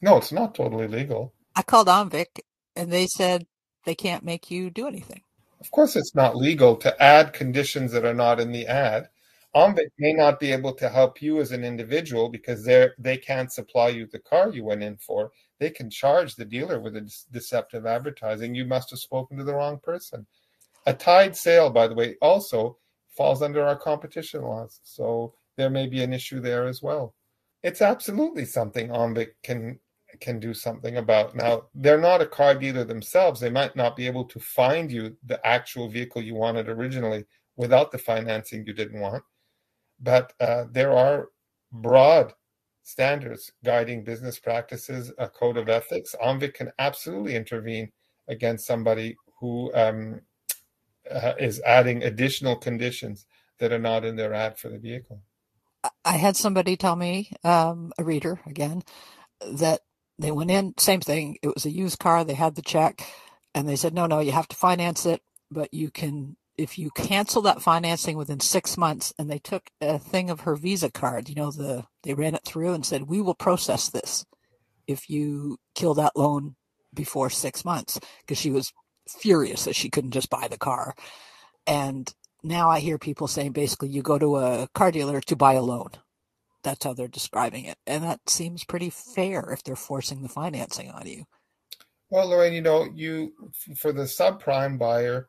No 0.00 0.16
it's 0.16 0.32
not 0.32 0.54
totally 0.54 0.88
legal. 0.88 1.34
I 1.56 1.62
called 1.62 1.88
Omvic 1.88 2.40
and 2.74 2.92
they 2.92 3.06
said 3.06 3.46
they 3.84 3.94
can't 3.94 4.24
make 4.24 4.50
you 4.50 4.70
do 4.70 4.86
anything 4.86 5.22
of 5.64 5.70
course, 5.70 5.96
it's 5.96 6.14
not 6.14 6.36
legal 6.36 6.76
to 6.76 7.02
add 7.02 7.32
conditions 7.32 7.90
that 7.92 8.04
are 8.04 8.12
not 8.12 8.38
in 8.38 8.52
the 8.52 8.66
ad. 8.66 9.08
Omvic 9.56 9.88
may 9.98 10.12
not 10.12 10.38
be 10.38 10.52
able 10.52 10.74
to 10.74 10.90
help 10.90 11.22
you 11.22 11.40
as 11.40 11.52
an 11.52 11.64
individual 11.64 12.28
because 12.28 12.64
they 12.64 12.88
they 12.98 13.16
can't 13.16 13.50
supply 13.50 13.88
you 13.88 14.06
the 14.06 14.18
car 14.18 14.50
you 14.50 14.62
went 14.62 14.82
in 14.82 14.98
for. 14.98 15.30
They 15.58 15.70
can 15.70 15.88
charge 15.88 16.34
the 16.34 16.44
dealer 16.44 16.80
with 16.80 16.96
a 16.96 17.10
deceptive 17.32 17.86
advertising. 17.86 18.54
You 18.54 18.66
must 18.66 18.90
have 18.90 18.98
spoken 18.98 19.38
to 19.38 19.44
the 19.44 19.54
wrong 19.54 19.78
person. 19.82 20.26
A 20.84 20.92
tied 20.92 21.34
sale, 21.34 21.70
by 21.70 21.88
the 21.88 21.94
way, 21.94 22.16
also 22.20 22.76
falls 23.16 23.40
under 23.40 23.64
our 23.64 23.76
competition 23.76 24.42
laws, 24.42 24.80
so 24.82 25.32
there 25.56 25.70
may 25.70 25.86
be 25.86 26.02
an 26.02 26.12
issue 26.12 26.40
there 26.40 26.66
as 26.66 26.82
well. 26.82 27.14
It's 27.62 27.80
absolutely 27.80 28.44
something 28.44 28.88
Omvic 28.88 29.28
can 29.42 29.78
can 30.20 30.40
do 30.40 30.54
something 30.54 30.96
about. 30.96 31.34
Now, 31.34 31.64
they're 31.74 32.00
not 32.00 32.22
a 32.22 32.26
car 32.26 32.54
dealer 32.54 32.84
themselves. 32.84 33.40
They 33.40 33.50
might 33.50 33.76
not 33.76 33.96
be 33.96 34.06
able 34.06 34.24
to 34.26 34.40
find 34.40 34.90
you 34.90 35.16
the 35.24 35.44
actual 35.46 35.88
vehicle 35.88 36.22
you 36.22 36.34
wanted 36.34 36.68
originally 36.68 37.24
without 37.56 37.92
the 37.92 37.98
financing 37.98 38.66
you 38.66 38.72
didn't 38.72 39.00
want. 39.00 39.22
But 40.00 40.32
uh, 40.40 40.64
there 40.70 40.92
are 40.92 41.28
broad 41.72 42.32
standards 42.82 43.52
guiding 43.64 44.04
business 44.04 44.38
practices, 44.38 45.12
a 45.18 45.28
code 45.28 45.56
of 45.56 45.68
ethics. 45.68 46.14
Omvic 46.22 46.54
can 46.54 46.70
absolutely 46.78 47.34
intervene 47.36 47.90
against 48.28 48.66
somebody 48.66 49.16
who 49.40 49.72
um, 49.74 50.20
uh, 51.10 51.34
is 51.38 51.60
adding 51.62 52.02
additional 52.02 52.56
conditions 52.56 53.26
that 53.58 53.72
are 53.72 53.78
not 53.78 54.04
in 54.04 54.16
their 54.16 54.34
ad 54.34 54.58
for 54.58 54.68
the 54.68 54.78
vehicle. 54.78 55.20
I 56.04 56.16
had 56.16 56.36
somebody 56.36 56.76
tell 56.76 56.96
me, 56.96 57.30
um, 57.44 57.92
a 57.98 58.04
reader 58.04 58.40
again, 58.46 58.82
that 59.52 59.80
they 60.18 60.30
went 60.30 60.50
in, 60.50 60.74
same 60.78 61.00
thing. 61.00 61.36
It 61.42 61.52
was 61.54 61.64
a 61.64 61.70
used 61.70 61.98
car. 61.98 62.24
They 62.24 62.34
had 62.34 62.54
the 62.54 62.62
check 62.62 63.06
and 63.54 63.68
they 63.68 63.76
said, 63.76 63.94
no, 63.94 64.06
no, 64.06 64.20
you 64.20 64.32
have 64.32 64.48
to 64.48 64.56
finance 64.56 65.06
it, 65.06 65.22
but 65.50 65.72
you 65.72 65.90
can, 65.90 66.36
if 66.56 66.78
you 66.78 66.90
cancel 66.90 67.42
that 67.42 67.62
financing 67.62 68.16
within 68.16 68.40
six 68.40 68.76
months 68.76 69.12
and 69.18 69.28
they 69.28 69.38
took 69.38 69.70
a 69.80 69.98
thing 69.98 70.30
of 70.30 70.40
her 70.40 70.54
Visa 70.54 70.90
card, 70.90 71.28
you 71.28 71.34
know, 71.34 71.50
the, 71.50 71.84
they 72.02 72.14
ran 72.14 72.34
it 72.34 72.44
through 72.44 72.74
and 72.74 72.86
said, 72.86 73.02
we 73.02 73.20
will 73.20 73.34
process 73.34 73.88
this 73.88 74.24
if 74.86 75.10
you 75.10 75.58
kill 75.74 75.94
that 75.94 76.16
loan 76.16 76.54
before 76.92 77.30
six 77.30 77.64
months 77.64 77.98
because 78.20 78.38
she 78.38 78.50
was 78.50 78.72
furious 79.08 79.64
that 79.64 79.74
she 79.74 79.90
couldn't 79.90 80.12
just 80.12 80.30
buy 80.30 80.46
the 80.48 80.58
car. 80.58 80.94
And 81.66 82.12
now 82.42 82.70
I 82.70 82.80
hear 82.80 82.98
people 82.98 83.26
saying 83.26 83.52
basically 83.52 83.88
you 83.88 84.02
go 84.02 84.18
to 84.18 84.36
a 84.36 84.68
car 84.74 84.92
dealer 84.92 85.20
to 85.22 85.36
buy 85.36 85.54
a 85.54 85.62
loan 85.62 85.90
that's 86.64 86.84
how 86.84 86.94
they're 86.94 87.06
describing 87.06 87.66
it. 87.66 87.78
And 87.86 88.02
that 88.02 88.28
seems 88.28 88.64
pretty 88.64 88.90
fair 88.90 89.50
if 89.50 89.62
they're 89.62 89.76
forcing 89.76 90.22
the 90.22 90.28
financing 90.28 90.90
on 90.90 91.06
you. 91.06 91.26
Well, 92.10 92.28
Lorraine, 92.28 92.52
you 92.52 92.62
know, 92.62 92.88
you 92.94 93.32
for 93.76 93.92
the 93.92 94.02
subprime 94.02 94.78
buyer 94.78 95.26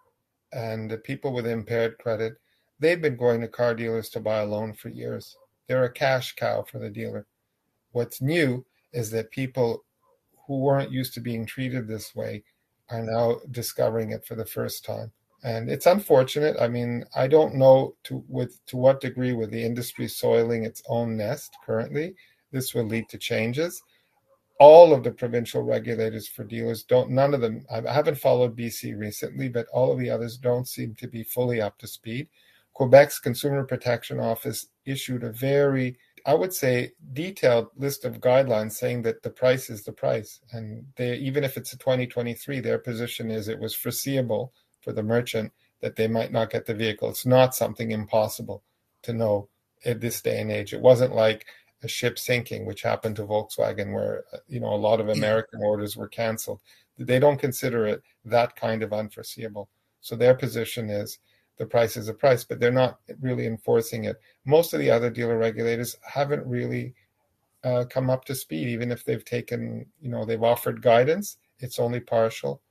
and 0.51 0.89
the 0.89 0.97
people 0.97 1.33
with 1.33 1.45
impaired 1.45 1.97
credit, 1.99 2.35
they've 2.79 3.01
been 3.01 3.17
going 3.17 3.41
to 3.41 3.47
car 3.47 3.75
dealers 3.75 4.09
to 4.09 4.19
buy 4.19 4.39
a 4.39 4.45
loan 4.45 4.73
for 4.73 4.89
years. 4.89 5.35
They're 5.67 5.83
a 5.83 5.91
cash 5.91 6.35
cow 6.35 6.63
for 6.63 6.79
the 6.79 6.89
dealer. 6.89 7.25
What's 7.91 8.21
new 8.21 8.65
is 8.93 9.11
that 9.11 9.31
people 9.31 9.83
who 10.47 10.59
weren't 10.59 10.91
used 10.91 11.13
to 11.15 11.19
being 11.19 11.45
treated 11.45 11.87
this 11.87 12.15
way 12.15 12.43
are 12.89 13.03
now 13.03 13.39
discovering 13.51 14.11
it 14.11 14.25
for 14.25 14.35
the 14.35 14.45
first 14.45 14.85
time 14.85 15.11
and 15.43 15.69
it's 15.69 15.85
unfortunate. 15.85 16.55
I 16.59 16.67
mean, 16.67 17.05
I 17.15 17.27
don't 17.27 17.55
know 17.55 17.95
to 18.05 18.23
with 18.27 18.63
to 18.67 18.77
what 18.77 19.01
degree 19.01 19.33
with 19.33 19.51
the 19.51 19.63
industry 19.63 20.07
soiling 20.07 20.63
its 20.63 20.81
own 20.87 21.17
nest 21.17 21.55
currently, 21.65 22.15
this 22.51 22.73
will 22.73 22.85
lead 22.85 23.09
to 23.09 23.17
changes. 23.17 23.81
All 24.59 24.93
of 24.93 25.03
the 25.03 25.11
provincial 25.11 25.61
regulators 25.61 26.27
for 26.27 26.45
dealers 26.45 26.83
don't. 26.83 27.11
None 27.11 27.33
of 27.33 27.41
them. 27.41 27.65
I 27.69 27.91
haven't 27.91 28.17
followed 28.17 28.57
BC 28.57 28.97
recently, 28.97 29.49
but 29.49 29.67
all 29.73 29.91
of 29.91 29.99
the 29.99 30.09
others 30.09 30.37
don't 30.37 30.67
seem 30.67 30.95
to 30.95 31.07
be 31.07 31.23
fully 31.23 31.61
up 31.61 31.77
to 31.79 31.87
speed. 31.87 32.27
Quebec's 32.73 33.19
Consumer 33.19 33.63
Protection 33.63 34.19
Office 34.19 34.67
issued 34.85 35.23
a 35.23 35.31
very, 35.31 35.97
I 36.25 36.33
would 36.33 36.53
say, 36.53 36.91
detailed 37.13 37.67
list 37.77 38.03
of 38.03 38.19
guidelines 38.19 38.73
saying 38.73 39.01
that 39.03 39.23
the 39.23 39.29
price 39.29 39.69
is 39.69 39.83
the 39.83 39.93
price, 39.93 40.39
and 40.51 40.85
they 40.95 41.15
even 41.17 41.43
if 41.43 41.55
it's 41.55 41.73
a 41.73 41.77
2023, 41.77 42.59
their 42.61 42.79
position 42.79 43.31
is 43.31 43.47
it 43.47 43.59
was 43.59 43.75
foreseeable 43.75 44.53
for 44.85 44.93
the 44.93 45.03
merchant 45.03 45.51
that 45.81 45.95
they 45.95 46.07
might 46.07 46.31
not 46.31 46.51
get 46.51 46.67
the 46.67 46.73
vehicle. 46.73 47.09
It's 47.09 47.25
not 47.25 47.55
something 47.55 47.91
impossible 47.91 48.63
to 49.01 49.11
know 49.11 49.49
at 49.83 49.99
this 49.99 50.21
day 50.21 50.39
and 50.39 50.51
age. 50.51 50.73
It 50.73 50.79
wasn't 50.79 51.15
like 51.15 51.45
a 51.83 51.87
ship 51.87 52.17
sinking, 52.17 52.65
which 52.65 52.83
happened 52.83 53.15
to 53.17 53.25
Volkswagen, 53.25 53.93
where 53.93 54.23
you 54.47 54.59
know 54.59 54.73
a 54.73 54.85
lot 54.87 55.01
of 55.01 55.09
American 55.09 55.61
orders 55.63 55.97
were 55.97 56.07
canceled. 56.07 56.61
They 56.97 57.19
don't 57.19 57.39
consider 57.39 57.85
it 57.87 58.03
that 58.23 58.55
kind 58.55 58.83
of 58.83 58.93
unforeseeable. 58.93 59.67
So 60.01 60.15
their 60.15 60.35
position 60.35 60.89
is 60.89 61.19
the 61.57 61.65
price 61.65 61.97
is 61.97 62.07
a 62.07 62.13
price, 62.13 62.43
but 62.43 62.59
they're 62.59 62.71
not 62.71 62.99
really 63.19 63.47
enforcing 63.47 64.05
it. 64.05 64.21
Most 64.45 64.73
of 64.73 64.79
the 64.79 64.91
other 64.91 65.09
dealer 65.09 65.37
regulators 65.37 65.97
haven't 66.01 66.45
really 66.45 66.93
uh, 67.63 67.85
come 67.89 68.09
up 68.09 68.25
to 68.25 68.35
speed, 68.35 68.67
even 68.67 68.91
if 68.91 69.03
they've 69.03 69.25
taken, 69.25 69.87
you 69.99 70.09
know, 70.09 70.25
they've 70.25 70.43
offered 70.43 70.81
guidance. 70.81 71.37
It's 71.59 71.79
only 71.79 71.99
partial. 71.99 72.61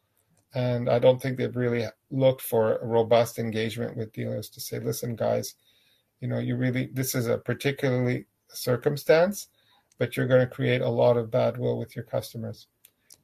And 0.54 0.88
I 0.88 0.98
don't 0.98 1.20
think 1.20 1.36
they've 1.36 1.56
really 1.56 1.84
looked 2.10 2.42
for 2.42 2.76
a 2.76 2.86
robust 2.86 3.38
engagement 3.38 3.96
with 3.96 4.12
dealers 4.12 4.48
to 4.50 4.60
say, 4.60 4.78
listen, 4.78 5.16
guys, 5.16 5.56
you 6.20 6.28
know, 6.28 6.38
you 6.38 6.56
really, 6.56 6.86
this 6.92 7.14
is 7.14 7.26
a 7.26 7.38
particularly 7.38 8.26
circumstance, 8.48 9.48
but 9.98 10.16
you're 10.16 10.28
going 10.28 10.46
to 10.46 10.54
create 10.54 10.80
a 10.80 10.88
lot 10.88 11.16
of 11.16 11.30
bad 11.30 11.58
will 11.58 11.78
with 11.78 11.96
your 11.96 12.04
customers. 12.04 12.68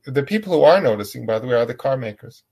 The 0.04 0.22
people 0.22 0.52
who 0.52 0.64
are 0.64 0.80
noticing, 0.80 1.24
by 1.24 1.38
the 1.38 1.46
way, 1.46 1.54
are 1.54 1.66
the 1.66 1.74
car 1.74 1.96
makers. 1.96 2.42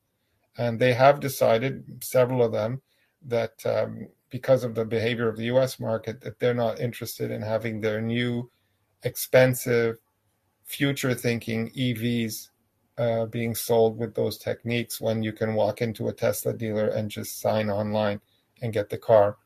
And 0.57 0.79
they 0.79 0.93
have 0.93 1.21
decided, 1.21 2.03
several 2.03 2.43
of 2.43 2.53
them, 2.53 2.81
that 3.27 3.65
um, 3.67 4.09
because 4.31 4.65
of 4.65 4.75
the 4.75 4.85
behavior 4.85 5.29
of 5.29 5.37
the 5.37 5.45
US 5.45 5.81
market, 5.81 6.21
that 6.21 6.39
they're 6.39 6.55
not 6.55 6.81
interested 6.81 7.31
in 7.31 7.43
having 7.43 7.81
their 7.81 8.01
new, 8.01 8.51
expensive, 9.03 9.99
future 10.65 11.15
thinking 11.15 11.71
EVs 11.71 12.49
uh, 12.99 13.27
being 13.27 13.55
sold 13.55 13.97
with 13.97 14.15
those 14.15 14.39
techniques 14.39 15.01
when 15.01 15.23
you 15.23 15.33
can 15.33 15.55
walk 15.55 15.81
into 15.81 16.09
a 16.09 16.13
Tesla 16.13 16.53
dealer 16.53 16.89
and 16.89 17.11
just 17.11 17.41
sign 17.41 17.71
online 17.71 18.21
and 18.61 18.73
get 18.73 18.91
the 18.91 18.99
car. 18.99 19.37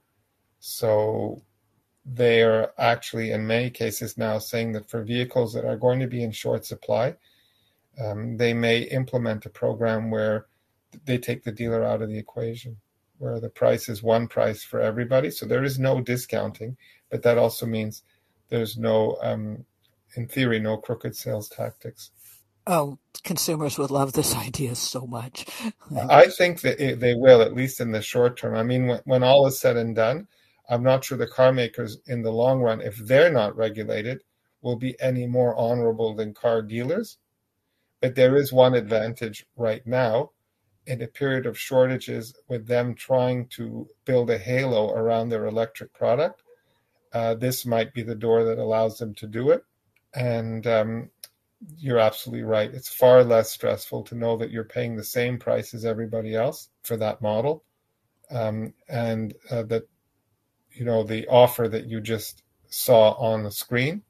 So 0.61 1.43
they 2.05 2.43
are 2.43 2.73
actually, 2.79 3.31
in 3.31 3.47
many 3.47 3.71
cases, 3.71 4.17
now 4.17 4.39
saying 4.39 4.73
that 4.73 4.89
for 4.89 5.03
vehicles 5.03 5.53
that 5.53 5.65
are 5.65 5.77
going 5.77 6.01
to 6.01 6.07
be 6.07 6.23
in 6.23 6.33
short 6.33 6.65
supply, 6.65 7.15
um, 8.03 8.37
they 8.37 8.55
may 8.55 8.81
implement 8.83 9.47
a 9.47 9.51
program 9.51 10.11
where 10.11 10.47
they 11.05 11.19
take 11.19 11.45
the 11.45 11.53
dealer 11.53 11.85
out 11.85 12.03
of 12.03 12.09
the 12.09 12.19
equation, 12.19 12.77
where 13.19 13.39
the 13.39 13.51
price 13.51 13.89
is 13.89 14.03
one 14.03 14.27
price 14.27 14.65
for 14.65 14.81
everybody. 14.81 15.31
So 15.31 15.47
there 15.47 15.63
is 15.65 15.79
no 15.79 16.01
discounting, 16.01 16.77
but 17.11 17.23
that 17.23 17.39
also 17.39 17.67
means 17.67 18.03
there's 18.49 18.77
no, 18.77 19.19
um, 19.23 19.65
in 20.17 20.27
theory, 20.27 20.59
no 20.59 20.77
crooked 20.77 21.15
sales 21.15 21.49
tactics. 21.49 22.11
Oh, 22.67 22.99
consumers 23.25 23.79
would 23.79 23.91
love 23.91 24.13
this 24.13 24.35
idea 24.49 24.75
so 24.75 25.07
much. 25.07 25.47
I 26.09 26.27
think 26.27 26.61
that 26.63 26.81
it, 26.81 27.01
they 27.01 27.15
will, 27.15 27.43
at 27.43 27.55
least 27.55 27.81
in 27.81 27.93
the 27.93 28.03
short 28.03 28.37
term. 28.37 28.55
I 28.55 28.63
mean, 28.63 28.87
when, 28.87 29.01
when 29.05 29.23
all 29.23 29.47
is 29.47 29.59
said 29.59 29.77
and 29.77 29.95
done, 29.95 30.29
I'm 30.69 30.83
not 30.83 31.05
sure 31.05 31.19
the 31.19 31.27
car 31.27 31.53
makers 31.53 31.99
in 32.07 32.23
the 32.23 32.33
long 32.33 32.61
run, 32.61 32.81
if 32.81 32.97
they're 32.97 33.33
not 33.33 33.57
regulated, 33.57 34.23
will 34.63 34.77
be 34.77 34.99
any 35.01 35.27
more 35.27 35.57
honorable 35.57 36.15
than 36.15 36.35
car 36.35 36.63
dealers. 36.63 37.19
But 38.01 38.15
there 38.15 38.37
is 38.37 38.53
one 38.53 38.75
advantage 38.75 39.47
right 39.57 39.87
now 39.87 40.31
in 40.87 41.03
a 41.03 41.07
period 41.07 41.47
of 41.47 41.59
shortages 41.59 42.35
with 42.49 42.67
them 42.67 42.95
trying 42.95 43.47
to 43.47 43.89
build 44.05 44.31
a 44.31 44.39
halo 44.39 44.91
around 44.93 45.29
their 45.29 45.47
electric 45.47 45.93
product. 45.93 46.43
Uh, 47.13 47.35
this 47.35 47.67
might 47.67 47.93
be 47.93 48.03
the 48.03 48.15
door 48.15 48.45
that 48.45 48.59
allows 48.59 48.99
them 48.99 49.15
to 49.15 49.27
do 49.27 49.51
it. 49.51 49.65
And 50.15 50.67
um, 50.67 51.11
you're 51.77 51.99
absolutely 51.99 52.45
right. 52.45 52.73
It's 52.73 52.89
far 52.89 53.25
less 53.25 53.51
stressful 53.51 54.03
to 54.05 54.15
know 54.15 54.37
that 54.37 54.51
you're 54.51 54.65
paying 54.65 54.97
the 54.97 55.05
same 55.05 55.39
price 55.39 55.75
as 55.75 55.85
everybody 55.85 56.35
else 56.35 56.71
for 56.83 56.97
that 56.97 57.21
model. 57.21 57.65
Um, 58.31 58.73
and 58.89 59.35
uh, 59.51 59.65
that 59.65 59.89
you 60.73 60.85
know 60.85 61.03
the 61.03 61.27
offer 61.29 61.69
that 61.69 61.87
you 61.87 62.01
just 62.01 62.43
saw 62.69 63.13
on 63.13 63.43
the 63.43 63.51
screen 63.51 64.03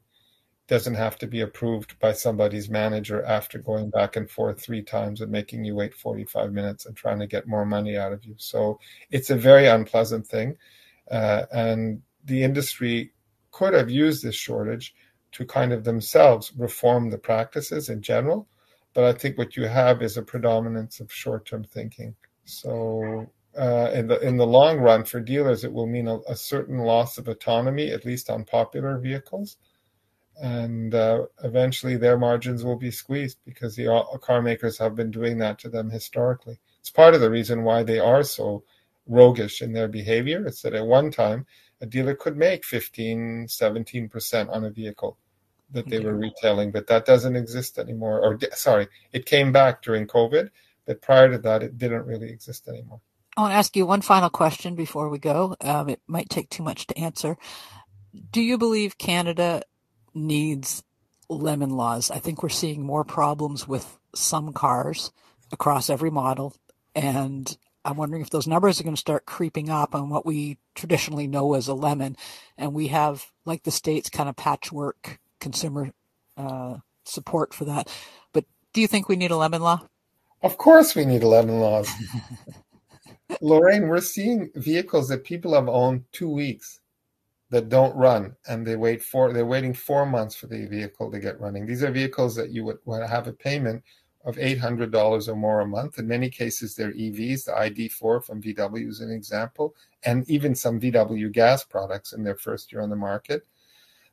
doesn't 0.67 0.93
have 0.93 1.17
to 1.17 1.27
be 1.27 1.41
approved 1.41 1.99
by 1.99 2.13
somebody's 2.13 2.69
manager 2.69 3.21
after 3.23 3.59
going 3.59 3.89
back 3.89 4.15
and 4.15 4.29
forth 4.29 4.61
three 4.61 4.81
times 4.81 5.19
and 5.19 5.29
making 5.29 5.65
you 5.65 5.75
wait 5.75 5.93
45 5.93 6.53
minutes 6.53 6.85
and 6.85 6.95
trying 6.95 7.19
to 7.19 7.27
get 7.27 7.47
more 7.47 7.65
money 7.65 7.97
out 7.97 8.13
of 8.13 8.23
you. 8.23 8.33
So 8.37 8.79
it's 9.11 9.29
a 9.29 9.35
very 9.35 9.67
unpleasant 9.67 10.25
thing. 10.25 10.55
Uh, 11.11 11.43
and 11.51 12.01
the 12.23 12.41
industry 12.41 13.11
could 13.51 13.73
have 13.73 13.89
used 13.89 14.23
this 14.23 14.35
shortage 14.35 14.95
to 15.33 15.45
kind 15.45 15.73
of 15.73 15.83
themselves 15.83 16.53
reform 16.57 17.09
the 17.09 17.17
practices 17.17 17.89
in 17.89 18.01
general. 18.01 18.47
But 18.93 19.03
I 19.05 19.13
think 19.13 19.37
what 19.37 19.57
you 19.57 19.63
have 19.63 20.01
is 20.01 20.17
a 20.17 20.21
predominance 20.21 20.99
of 20.99 21.11
short 21.11 21.45
term 21.45 21.63
thinking. 21.63 22.15
So 22.45 23.27
uh, 23.57 23.91
in 23.93 24.07
the 24.07 24.19
in 24.19 24.37
the 24.37 24.47
long 24.47 24.79
run 24.79 25.03
for 25.03 25.19
dealers, 25.19 25.63
it 25.63 25.73
will 25.73 25.87
mean 25.87 26.07
a, 26.07 26.19
a 26.27 26.35
certain 26.35 26.79
loss 26.79 27.17
of 27.17 27.27
autonomy, 27.27 27.89
at 27.91 28.05
least 28.05 28.29
on 28.29 28.45
popular 28.45 28.99
vehicles, 28.99 29.57
and 30.41 30.93
uh, 30.93 31.25
eventually 31.43 31.97
their 31.97 32.17
margins 32.17 32.63
will 32.63 32.75
be 32.75 32.91
squeezed 32.91 33.39
because 33.45 33.75
the 33.75 33.91
uh, 33.91 34.17
car 34.17 34.41
makers 34.41 34.77
have 34.77 34.95
been 34.95 35.11
doing 35.11 35.39
that 35.39 35.57
to 35.59 35.69
them 35.69 35.89
historically. 35.89 36.59
It's 36.79 36.89
part 36.91 37.15
of 37.15 37.21
the 37.21 37.29
reason 37.31 37.63
why 37.63 37.83
they 37.83 37.99
are 37.99 38.23
so 38.23 38.63
roguish 39.07 39.61
in 39.61 39.73
their 39.73 39.87
behavior. 39.87 40.45
It's 40.45 40.61
that 40.61 40.73
at 40.73 40.85
one 40.85 41.11
time 41.11 41.45
a 41.81 41.85
dealer 41.85 42.15
could 42.15 42.37
make 42.37 42.65
15, 42.65 43.47
17% 43.47 44.49
on 44.49 44.65
a 44.65 44.69
vehicle 44.69 45.17
that 45.73 45.89
they 45.89 45.99
were 45.99 46.15
retailing, 46.15 46.71
but 46.71 46.87
that 46.87 47.05
doesn't 47.05 47.35
exist 47.35 47.77
anymore. 47.77 48.21
Or 48.21 48.39
sorry, 48.53 48.87
it 49.11 49.25
came 49.25 49.51
back 49.51 49.81
during 49.81 50.07
COVID, 50.07 50.49
but 50.85 51.01
prior 51.01 51.29
to 51.31 51.37
that, 51.39 51.63
it 51.63 51.77
didn't 51.77 52.05
really 52.05 52.29
exist 52.29 52.67
anymore. 52.67 53.01
I 53.35 53.41
want 53.41 53.53
to 53.53 53.57
ask 53.57 53.75
you 53.75 53.85
one 53.85 54.01
final 54.01 54.29
question 54.29 54.75
before 54.75 55.09
we 55.09 55.17
go. 55.17 55.55
Um, 55.59 55.89
it 55.89 56.01
might 56.05 56.29
take 56.29 56.49
too 56.49 56.63
much 56.63 56.85
to 56.87 56.97
answer. 56.97 57.37
Do 58.31 58.41
you 58.41 58.59
believe 58.59 58.99
Canada 58.99 59.63
needs 60.13 60.83
lemon 61.29 61.71
laws? 61.71 62.11
I 62.11 62.19
think 62.19 62.43
we're 62.43 62.49
seeing 62.49 62.83
more 62.83 63.03
problems 63.03 63.67
with 63.67 63.97
some 64.13 64.53
cars 64.53 65.11
across 65.51 65.89
every 65.89 66.11
model. 66.11 66.55
And 66.93 67.57
I'm 67.83 67.97
wondering 67.97 68.21
if 68.21 68.29
those 68.29 68.45
numbers 68.45 68.79
are 68.79 68.83
going 68.83 68.95
to 68.95 68.99
start 68.99 69.25
creeping 69.25 69.69
up 69.69 69.95
on 69.95 70.09
what 70.09 70.27
we 70.27 70.59
traditionally 70.75 71.25
know 71.25 71.55
as 71.55 71.67
a 71.67 71.73
lemon. 71.73 72.15
And 72.55 72.73
we 72.73 72.89
have, 72.89 73.31
like 73.45 73.63
the 73.63 73.71
States, 73.71 74.11
kind 74.11 74.29
of 74.29 74.35
patchwork 74.35 75.19
consumer 75.43 75.91
uh, 76.37 76.77
support 77.03 77.53
for 77.53 77.65
that. 77.65 77.87
But 78.31 78.45
do 78.73 78.81
you 78.81 78.87
think 78.87 79.07
we 79.07 79.15
need 79.15 79.31
a 79.31 79.37
lemon 79.37 79.61
law? 79.61 79.81
Of 80.41 80.57
course, 80.57 80.95
we 80.95 81.05
need 81.05 81.23
lemon 81.23 81.59
laws. 81.59 81.89
Lorraine, 83.41 83.87
we're 83.87 84.01
seeing 84.01 84.49
vehicles 84.55 85.09
that 85.09 85.23
people 85.23 85.53
have 85.53 85.67
owned 85.67 86.05
two 86.11 86.29
weeks 86.29 86.79
that 87.49 87.69
don't 87.69 87.95
run, 87.95 88.35
and 88.47 88.65
they 88.65 88.75
wait 88.75 89.03
for 89.03 89.31
they're 89.31 89.45
waiting 89.45 89.73
four 89.73 90.05
months 90.05 90.35
for 90.35 90.47
the 90.47 90.65
vehicle 90.65 91.11
to 91.11 91.19
get 91.19 91.39
running. 91.39 91.65
These 91.65 91.83
are 91.83 91.91
vehicles 91.91 92.35
that 92.35 92.49
you 92.49 92.63
would, 92.65 92.77
would 92.85 93.07
have 93.07 93.27
a 93.27 93.33
payment 93.33 93.83
of 94.25 94.39
eight 94.39 94.59
hundred 94.59 94.91
dollars 94.91 95.29
or 95.29 95.35
more 95.35 95.61
a 95.61 95.67
month. 95.67 95.99
In 95.99 96.07
many 96.07 96.29
cases, 96.29 96.75
they're 96.75 96.93
EVs. 96.93 97.45
The 97.45 97.51
ID4 97.51 98.23
from 98.23 98.41
VW 98.41 98.89
is 98.89 99.01
an 99.01 99.11
example, 99.11 99.75
and 100.03 100.27
even 100.29 100.55
some 100.55 100.79
VW 100.79 101.31
gas 101.31 101.63
products 101.63 102.13
in 102.13 102.23
their 102.23 102.37
first 102.37 102.71
year 102.71 102.81
on 102.81 102.89
the 102.89 102.95
market. 102.95 103.45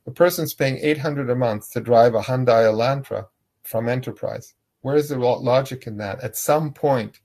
The 0.05 0.11
person's 0.11 0.53
paying 0.53 0.77
eight 0.81 0.97
hundred 0.97 1.29
a 1.29 1.35
month 1.35 1.71
to 1.71 1.81
drive 1.81 2.15
a 2.15 2.21
Hyundai 2.21 2.65
Elantra 2.65 3.27
from 3.63 3.87
Enterprise. 3.87 4.55
Where 4.81 4.95
is 4.95 5.09
the 5.09 5.17
logic 5.17 5.85
in 5.85 5.97
that? 5.97 6.23
At 6.23 6.35
some 6.35 6.73
point, 6.73 7.19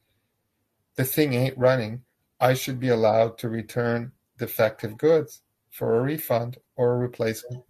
the 0.97 1.05
thing 1.05 1.33
ain't 1.33 1.57
running, 1.57 2.03
I 2.39 2.55
should 2.55 2.79
be 2.79 2.89
allowed 2.89 3.39
to 3.39 3.49
return 3.49 4.13
defective 4.39 4.99
goods 4.99 5.43
for 5.71 5.97
a 5.97 6.03
refund 6.03 6.59
or 6.77 6.95
a 6.95 6.99
replacement. 6.99 7.65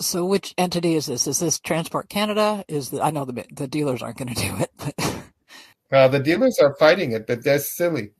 So, 0.00 0.24
which 0.24 0.54
entity 0.56 0.94
is 0.94 1.06
this? 1.06 1.26
Is 1.26 1.40
this 1.40 1.58
Transport 1.58 2.08
Canada? 2.08 2.64
Is 2.68 2.90
the, 2.90 3.02
I 3.02 3.10
know 3.10 3.24
the 3.24 3.44
the 3.52 3.68
dealers 3.68 4.02
aren't 4.02 4.16
going 4.16 4.34
to 4.34 4.42
do 4.42 4.56
it. 4.58 4.70
But. 4.76 4.94
Well, 5.90 6.08
the 6.08 6.20
dealers 6.20 6.58
are 6.58 6.76
fighting 6.78 7.12
it, 7.12 7.26
but 7.26 7.42
they're 7.42 7.58
silly 7.58 8.12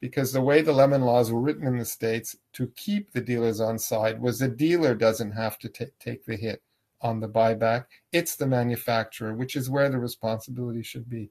because 0.00 0.32
the 0.32 0.40
way 0.40 0.60
the 0.60 0.72
lemon 0.72 1.02
laws 1.02 1.32
were 1.32 1.40
written 1.40 1.66
in 1.66 1.78
the 1.78 1.84
states 1.84 2.36
to 2.52 2.72
keep 2.76 3.12
the 3.12 3.20
dealers 3.20 3.60
on 3.60 3.78
side 3.78 4.20
was 4.20 4.38
the 4.38 4.48
dealer 4.48 4.94
doesn't 4.94 5.32
have 5.32 5.58
to 5.58 5.68
t- 5.68 5.86
take 5.98 6.24
the 6.26 6.36
hit 6.36 6.62
on 7.00 7.20
the 7.20 7.28
buyback; 7.28 7.86
it's 8.12 8.36
the 8.36 8.46
manufacturer, 8.46 9.34
which 9.34 9.56
is 9.56 9.70
where 9.70 9.88
the 9.88 9.98
responsibility 9.98 10.82
should 10.82 11.08
be. 11.08 11.30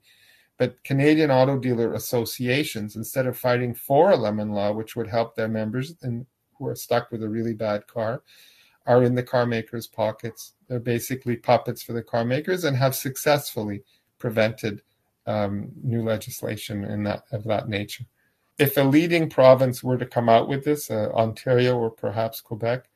But 0.57 0.83
Canadian 0.83 1.31
auto 1.31 1.57
dealer 1.57 1.93
associations, 1.93 2.95
instead 2.95 3.27
of 3.27 3.37
fighting 3.37 3.73
for 3.73 4.11
a 4.11 4.15
lemon 4.15 4.51
law, 4.51 4.71
which 4.71 4.95
would 4.95 5.07
help 5.07 5.35
their 5.35 5.49
members 5.49 5.93
and 6.01 6.25
who 6.57 6.67
are 6.67 6.75
stuck 6.75 7.11
with 7.11 7.23
a 7.23 7.29
really 7.29 7.53
bad 7.53 7.87
car, 7.87 8.23
are 8.85 9.03
in 9.03 9.15
the 9.15 9.23
car 9.23 9.45
makers' 9.45 9.87
pockets. 9.87 10.53
They're 10.67 10.79
basically 10.79 11.35
puppets 11.35 11.83
for 11.83 11.93
the 11.93 12.03
car 12.03 12.23
makers 12.23 12.63
and 12.63 12.77
have 12.77 12.95
successfully 12.95 13.83
prevented 14.19 14.81
um, 15.27 15.71
new 15.83 16.03
legislation 16.03 16.83
in 16.85 17.03
that 17.03 17.23
of 17.31 17.43
that 17.45 17.67
nature. 17.67 18.05
If 18.57 18.77
a 18.77 18.81
leading 18.81 19.29
province 19.29 19.83
were 19.83 19.97
to 19.97 20.05
come 20.05 20.29
out 20.29 20.47
with 20.47 20.63
this, 20.63 20.89
uh, 20.89 21.11
Ontario 21.13 21.77
or 21.77 21.89
perhaps 21.89 22.41
Quebec, 22.41 22.89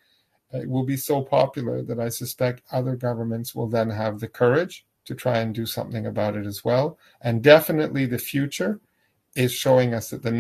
it 0.52 0.70
will 0.70 0.86
be 0.86 0.98
so 0.98 1.22
popular 1.22 1.82
that 1.84 2.00
I 2.00 2.10
suspect 2.10 2.64
other 2.72 2.96
governments 2.96 3.54
will 3.54 3.68
then 3.68 3.90
have 3.90 4.20
the 4.20 4.28
courage 4.28 4.86
to 5.06 5.16
try 5.16 5.40
and 5.40 5.54
do 5.54 5.66
something 5.66 6.06
about 6.06 6.36
it 6.36 6.46
as 6.46 6.64
well. 6.64 6.98
And 7.22 7.44
definitely 7.44 8.06
the 8.06 8.18
future 8.18 8.80
is 9.36 9.54
showing 9.54 9.94
us 9.94 10.10
that 10.10 10.24
the 10.24 10.32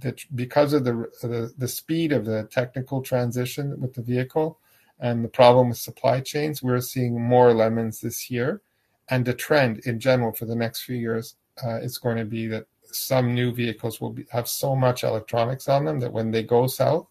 that 0.00 0.24
because 0.34 0.72
of 0.72 0.84
the, 0.84 1.10
the 1.22 1.52
the 1.58 1.68
speed 1.68 2.12
of 2.12 2.24
the 2.24 2.44
technical 2.44 3.02
transition 3.02 3.78
with 3.80 3.94
the 3.94 4.02
vehicle 4.02 4.58
and 5.00 5.24
the 5.24 5.28
problem 5.28 5.68
with 5.68 5.78
supply 5.78 6.20
chains, 6.20 6.62
we're 6.62 6.80
seeing 6.80 7.20
more 7.20 7.52
lemons 7.52 8.00
this 8.00 8.30
year. 8.30 8.62
And 9.10 9.24
the 9.24 9.34
trend 9.34 9.80
in 9.80 10.00
general 10.00 10.32
for 10.32 10.44
the 10.44 10.56
next 10.56 10.82
few 10.82 10.96
years 10.96 11.36
uh, 11.64 11.76
is 11.76 11.98
going 11.98 12.18
to 12.18 12.24
be 12.24 12.46
that 12.48 12.66
some 12.92 13.34
new 13.34 13.52
vehicles 13.52 14.00
will 14.00 14.10
be, 14.10 14.26
have 14.30 14.48
so 14.48 14.74
much 14.74 15.04
electronics 15.04 15.68
on 15.68 15.84
them 15.84 16.00
that 16.00 16.12
when 16.12 16.30
they 16.30 16.42
go 16.42 16.66
south, 16.66 17.06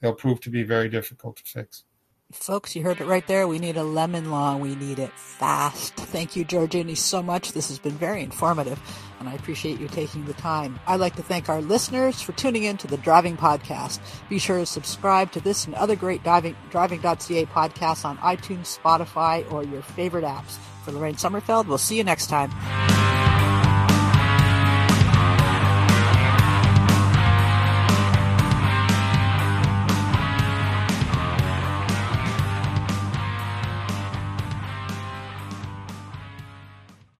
they'll 0.00 0.14
prove 0.14 0.40
to 0.40 0.50
be 0.50 0.62
very 0.62 0.88
difficult 0.88 1.36
to 1.36 1.44
fix. 1.44 1.84
Folks, 2.32 2.74
you 2.74 2.82
heard 2.82 3.00
it 3.00 3.06
right 3.06 3.26
there. 3.28 3.46
We 3.46 3.60
need 3.60 3.76
a 3.76 3.84
lemon 3.84 4.32
law. 4.32 4.56
We 4.56 4.74
need 4.74 4.98
it 4.98 5.12
fast. 5.12 5.94
Thank 5.94 6.34
you, 6.34 6.44
George 6.44 6.72
Iny, 6.72 6.96
so 6.96 7.22
much. 7.22 7.52
This 7.52 7.68
has 7.68 7.78
been 7.78 7.92
very 7.92 8.20
informative, 8.20 8.80
and 9.20 9.28
I 9.28 9.34
appreciate 9.34 9.78
you 9.78 9.86
taking 9.86 10.24
the 10.24 10.34
time. 10.34 10.80
I'd 10.88 10.98
like 10.98 11.14
to 11.16 11.22
thank 11.22 11.48
our 11.48 11.60
listeners 11.60 12.20
for 12.20 12.32
tuning 12.32 12.64
in 12.64 12.78
to 12.78 12.88
the 12.88 12.96
Driving 12.96 13.36
Podcast. 13.36 14.00
Be 14.28 14.40
sure 14.40 14.58
to 14.58 14.66
subscribe 14.66 15.30
to 15.32 15.40
this 15.40 15.66
and 15.66 15.74
other 15.76 15.94
great 15.94 16.24
driving, 16.24 16.56
driving.ca 16.70 17.46
podcasts 17.46 18.04
on 18.04 18.18
iTunes, 18.18 18.76
Spotify, 18.76 19.50
or 19.52 19.62
your 19.62 19.82
favorite 19.82 20.24
apps. 20.24 20.58
For 20.84 20.90
Lorraine 20.90 21.14
Sommerfeld, 21.14 21.68
we'll 21.68 21.78
see 21.78 21.96
you 21.96 22.04
next 22.04 22.26
time. 22.26 23.25